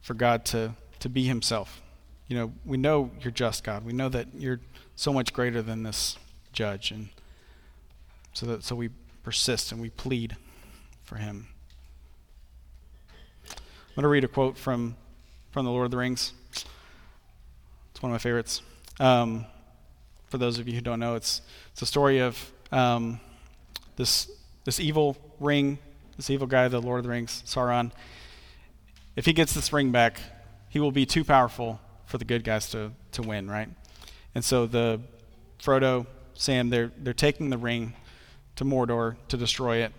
for 0.00 0.14
God 0.14 0.44
to 0.46 0.74
to 1.00 1.08
be 1.08 1.24
himself. 1.24 1.80
You 2.28 2.36
know, 2.36 2.52
we 2.64 2.76
know 2.76 3.10
you're 3.20 3.30
just 3.30 3.64
God. 3.64 3.84
We 3.84 3.92
know 3.92 4.08
that 4.08 4.28
you're 4.34 4.60
so 4.96 5.12
much 5.12 5.32
greater 5.32 5.62
than 5.62 5.82
this 5.82 6.18
judge 6.52 6.90
and 6.90 7.08
so 8.32 8.46
that 8.46 8.64
so 8.64 8.76
we 8.76 8.90
persist 9.22 9.72
and 9.72 9.80
we 9.80 9.90
plead 9.90 10.36
for 11.02 11.16
him. 11.16 11.48
I'm 13.50 13.56
going 13.94 14.02
to 14.02 14.08
read 14.08 14.24
a 14.24 14.28
quote 14.28 14.56
from 14.56 14.96
from 15.50 15.64
the 15.64 15.70
Lord 15.70 15.86
of 15.86 15.90
the 15.90 15.96
Rings. 15.96 16.32
It's 16.52 18.02
one 18.02 18.12
of 18.12 18.14
my 18.14 18.18
favorites. 18.18 18.62
Um, 19.00 19.46
for 20.28 20.38
those 20.38 20.58
of 20.58 20.68
you 20.68 20.74
who 20.74 20.80
don't 20.80 21.00
know, 21.00 21.14
it's 21.14 21.42
it's 21.72 21.82
a 21.82 21.86
story 21.86 22.20
of 22.20 22.52
um, 22.70 23.20
this 23.98 24.30
this 24.64 24.80
evil 24.80 25.16
ring, 25.40 25.78
this 26.16 26.30
evil 26.30 26.46
guy, 26.46 26.68
the 26.68 26.80
Lord 26.80 26.98
of 26.98 27.04
the 27.04 27.10
Rings, 27.10 27.42
Sauron. 27.46 27.90
If 29.16 29.26
he 29.26 29.32
gets 29.32 29.52
this 29.52 29.72
ring 29.72 29.92
back, 29.92 30.20
he 30.68 30.78
will 30.78 30.92
be 30.92 31.04
too 31.04 31.24
powerful 31.24 31.80
for 32.06 32.18
the 32.18 32.24
good 32.24 32.44
guys 32.44 32.70
to, 32.70 32.92
to 33.12 33.22
win, 33.22 33.50
right? 33.50 33.68
And 34.34 34.44
so 34.44 34.66
the 34.66 35.00
Frodo, 35.58 36.06
Sam, 36.34 36.70
they're 36.70 36.92
they're 36.98 37.12
taking 37.12 37.50
the 37.50 37.58
ring 37.58 37.94
to 38.56 38.64
Mordor 38.64 39.16
to 39.28 39.36
destroy 39.36 39.78
it. 39.78 39.92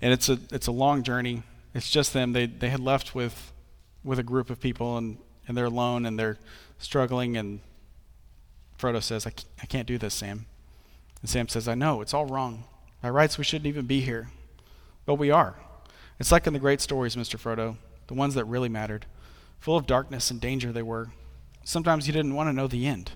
And 0.00 0.12
it's 0.12 0.28
a 0.28 0.38
it's 0.50 0.66
a 0.66 0.72
long 0.72 1.02
journey. 1.02 1.42
It's 1.74 1.90
just 1.90 2.12
them. 2.12 2.32
They 2.32 2.46
they 2.46 2.70
had 2.70 2.80
left 2.80 3.14
with 3.14 3.52
with 4.02 4.18
a 4.18 4.22
group 4.22 4.50
of 4.50 4.60
people 4.60 4.96
and, 4.96 5.18
and 5.46 5.56
they're 5.56 5.66
alone 5.66 6.06
and 6.06 6.18
they're 6.18 6.38
struggling 6.78 7.36
and 7.36 7.60
Frodo 8.78 9.02
says, 9.02 9.26
I, 9.26 9.32
I 9.62 9.66
can't 9.66 9.86
do 9.86 9.98
this, 9.98 10.14
Sam. 10.14 10.46
And 11.20 11.30
Sam 11.30 11.48
says, 11.48 11.68
I 11.68 11.74
know, 11.74 12.00
it's 12.00 12.14
all 12.14 12.26
wrong. 12.26 12.64
By 13.02 13.10
rights, 13.10 13.38
we 13.38 13.44
shouldn't 13.44 13.66
even 13.66 13.86
be 13.86 14.00
here. 14.00 14.30
But 15.04 15.14
we 15.14 15.30
are. 15.30 15.56
It's 16.18 16.32
like 16.32 16.46
in 16.46 16.52
the 16.52 16.58
great 16.58 16.80
stories, 16.80 17.16
Mr. 17.16 17.38
Frodo, 17.38 17.76
the 18.06 18.14
ones 18.14 18.34
that 18.34 18.44
really 18.44 18.68
mattered. 18.68 19.06
Full 19.60 19.76
of 19.76 19.86
darkness 19.86 20.30
and 20.30 20.40
danger 20.40 20.72
they 20.72 20.82
were. 20.82 21.08
Sometimes 21.64 22.06
you 22.06 22.12
didn't 22.12 22.34
want 22.34 22.48
to 22.48 22.52
know 22.52 22.66
the 22.66 22.86
end. 22.86 23.12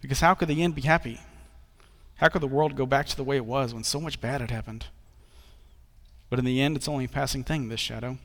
Because 0.00 0.20
how 0.20 0.34
could 0.34 0.48
the 0.48 0.62
end 0.62 0.74
be 0.74 0.82
happy? 0.82 1.20
How 2.16 2.28
could 2.28 2.42
the 2.42 2.46
world 2.46 2.76
go 2.76 2.86
back 2.86 3.06
to 3.06 3.16
the 3.16 3.24
way 3.24 3.36
it 3.36 3.46
was 3.46 3.72
when 3.72 3.84
so 3.84 4.00
much 4.00 4.20
bad 4.20 4.40
had 4.40 4.50
happened? 4.50 4.86
But 6.28 6.38
in 6.38 6.44
the 6.44 6.60
end, 6.60 6.76
it's 6.76 6.88
only 6.88 7.06
a 7.06 7.08
passing 7.08 7.44
thing, 7.44 7.68
this 7.68 7.80
shadow. 7.80 8.18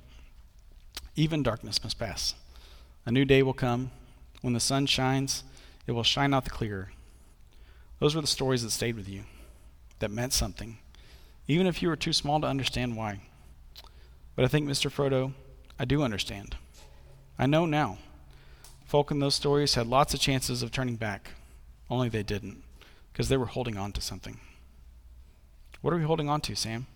Even 1.16 1.44
darkness 1.44 1.84
must 1.84 1.98
pass. 1.98 2.36
A 3.06 3.12
new 3.12 3.26
day 3.26 3.42
will 3.42 3.54
come. 3.54 3.92
When 4.42 4.54
the 4.54 4.60
sun 4.60 4.86
shines, 4.86 5.44
it 5.88 5.94
will 5.94 6.04
shine 6.04 6.34
out 6.34 6.44
the 6.44 6.52
clearer. 6.52 6.92
Those 8.00 8.16
were 8.16 8.22
the 8.22 8.28
stories 8.28 8.64
that 8.64 8.72
stayed 8.72 8.96
with 8.96 9.08
you, 9.08 9.24
that 10.00 10.12
meant 10.12 10.34
something, 10.34 10.78
even 11.48 11.68
if 11.68 11.82
you 11.82 11.88
were 11.88 11.96
too 11.96 12.14
small 12.14 12.42
to 12.42 12.48
understand 12.48 12.98
why. 12.98 13.20
But 14.36 14.46
I 14.46 14.48
think, 14.48 14.68
Mr. 14.68 14.92
Frodo, 14.92 15.34
I 15.80 15.86
do 15.86 16.04
understand. 16.04 16.58
I 17.40 17.46
know 17.46 17.66
now. 17.66 17.98
Folk 18.86 19.12
in 19.12 19.20
those 19.20 19.36
stories 19.36 19.76
had 19.76 19.88
lots 19.88 20.14
of 20.14 20.20
chances 20.20 20.62
of 20.62 20.72
turning 20.72 20.96
back, 20.96 21.32
only 21.90 22.10
they 22.10 22.24
didn't, 22.24 22.64
because 23.12 23.30
they 23.30 23.38
were 23.38 23.46
holding 23.46 23.78
on 23.78 23.92
to 23.94 24.02
something. 24.02 24.40
What 25.82 25.94
are 25.94 25.98
we 25.98 26.04
holding 26.04 26.30
on 26.30 26.42
to, 26.42 26.56
Sam? 26.56 26.88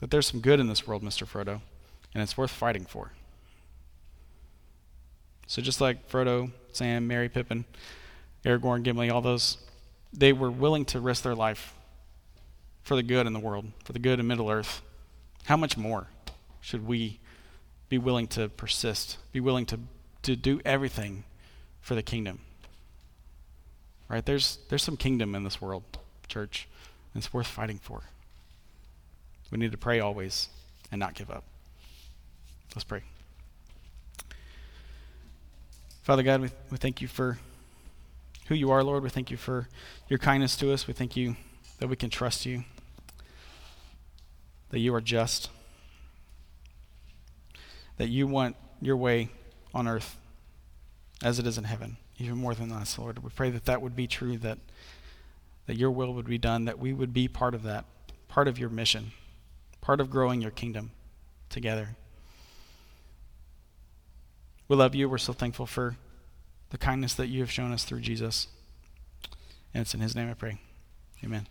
That 0.00 0.10
there's 0.10 0.26
some 0.26 0.40
good 0.40 0.60
in 0.60 0.68
this 0.68 0.86
world, 0.86 1.02
Mr. 1.02 1.26
Frodo, 1.26 1.60
and 2.14 2.22
it's 2.22 2.36
worth 2.36 2.50
fighting 2.50 2.86
for. 2.86 3.12
So 5.46 5.60
just 5.60 5.80
like 5.80 6.08
Frodo, 6.08 6.50
Sam, 6.72 7.06
Merry, 7.06 7.28
Pippin, 7.28 7.64
Aragorn, 8.44 8.82
Gimli, 8.82 9.10
all 9.10 9.20
those, 9.20 9.58
they 10.12 10.32
were 10.32 10.50
willing 10.50 10.84
to 10.86 11.00
risk 11.00 11.22
their 11.22 11.34
life 11.34 11.74
for 12.82 12.96
the 12.96 13.02
good 13.02 13.26
in 13.26 13.32
the 13.32 13.40
world, 13.40 13.66
for 13.84 13.92
the 13.92 13.98
good 13.98 14.18
in 14.18 14.26
Middle 14.26 14.50
Earth, 14.50 14.82
how 15.44 15.56
much 15.56 15.76
more 15.76 16.08
should 16.60 16.86
we 16.86 17.20
be 17.88 17.98
willing 17.98 18.26
to 18.26 18.48
persist, 18.48 19.18
be 19.32 19.40
willing 19.40 19.66
to, 19.66 19.78
to 20.22 20.34
do 20.36 20.60
everything 20.64 21.24
for 21.80 21.94
the 21.94 22.02
kingdom? 22.02 22.40
Right? 24.08 24.24
There's, 24.24 24.58
there's 24.68 24.82
some 24.82 24.96
kingdom 24.96 25.34
in 25.34 25.44
this 25.44 25.60
world, 25.60 25.84
church, 26.28 26.68
and 27.14 27.22
it's 27.22 27.32
worth 27.32 27.46
fighting 27.46 27.78
for. 27.78 28.02
We 29.50 29.58
need 29.58 29.72
to 29.72 29.78
pray 29.78 30.00
always 30.00 30.48
and 30.90 30.98
not 30.98 31.14
give 31.14 31.30
up. 31.30 31.44
Let's 32.74 32.84
pray. 32.84 33.02
Father 36.02 36.22
God, 36.22 36.40
we, 36.40 36.50
we 36.70 36.78
thank 36.78 37.00
you 37.00 37.06
for 37.06 37.38
who 38.52 38.58
you 38.58 38.70
are, 38.70 38.84
Lord. 38.84 39.02
We 39.02 39.08
thank 39.08 39.30
you 39.30 39.38
for 39.38 39.66
your 40.08 40.18
kindness 40.18 40.56
to 40.56 40.74
us. 40.74 40.86
We 40.86 40.92
thank 40.92 41.16
you 41.16 41.36
that 41.78 41.88
we 41.88 41.96
can 41.96 42.10
trust 42.10 42.44
you, 42.44 42.64
that 44.68 44.78
you 44.78 44.94
are 44.94 45.00
just, 45.00 45.48
that 47.96 48.10
you 48.10 48.26
want 48.26 48.56
your 48.82 48.98
way 48.98 49.30
on 49.72 49.88
earth 49.88 50.18
as 51.22 51.38
it 51.38 51.46
is 51.46 51.56
in 51.56 51.64
heaven, 51.64 51.96
even 52.18 52.36
more 52.36 52.54
than 52.54 52.70
us, 52.70 52.98
Lord. 52.98 53.22
We 53.22 53.30
pray 53.30 53.48
that 53.48 53.64
that 53.64 53.80
would 53.80 53.96
be 53.96 54.06
true, 54.06 54.36
that, 54.38 54.58
that 55.64 55.78
your 55.78 55.90
will 55.90 56.12
would 56.12 56.26
be 56.26 56.36
done, 56.36 56.66
that 56.66 56.78
we 56.78 56.92
would 56.92 57.14
be 57.14 57.28
part 57.28 57.54
of 57.54 57.62
that, 57.62 57.86
part 58.28 58.48
of 58.48 58.58
your 58.58 58.68
mission, 58.68 59.12
part 59.80 59.98
of 59.98 60.10
growing 60.10 60.42
your 60.42 60.50
kingdom 60.50 60.90
together. 61.48 61.96
We 64.68 64.76
love 64.76 64.94
you. 64.94 65.08
We're 65.08 65.16
so 65.16 65.32
thankful 65.32 65.64
for 65.64 65.96
the 66.72 66.78
kindness 66.78 67.12
that 67.14 67.28
you 67.28 67.40
have 67.40 67.50
shown 67.50 67.70
us 67.70 67.84
through 67.84 68.00
Jesus. 68.00 68.48
And 69.74 69.82
it's 69.82 69.92
in 69.94 70.00
his 70.00 70.16
name 70.16 70.30
I 70.30 70.34
pray. 70.34 70.58
Amen. 71.22 71.46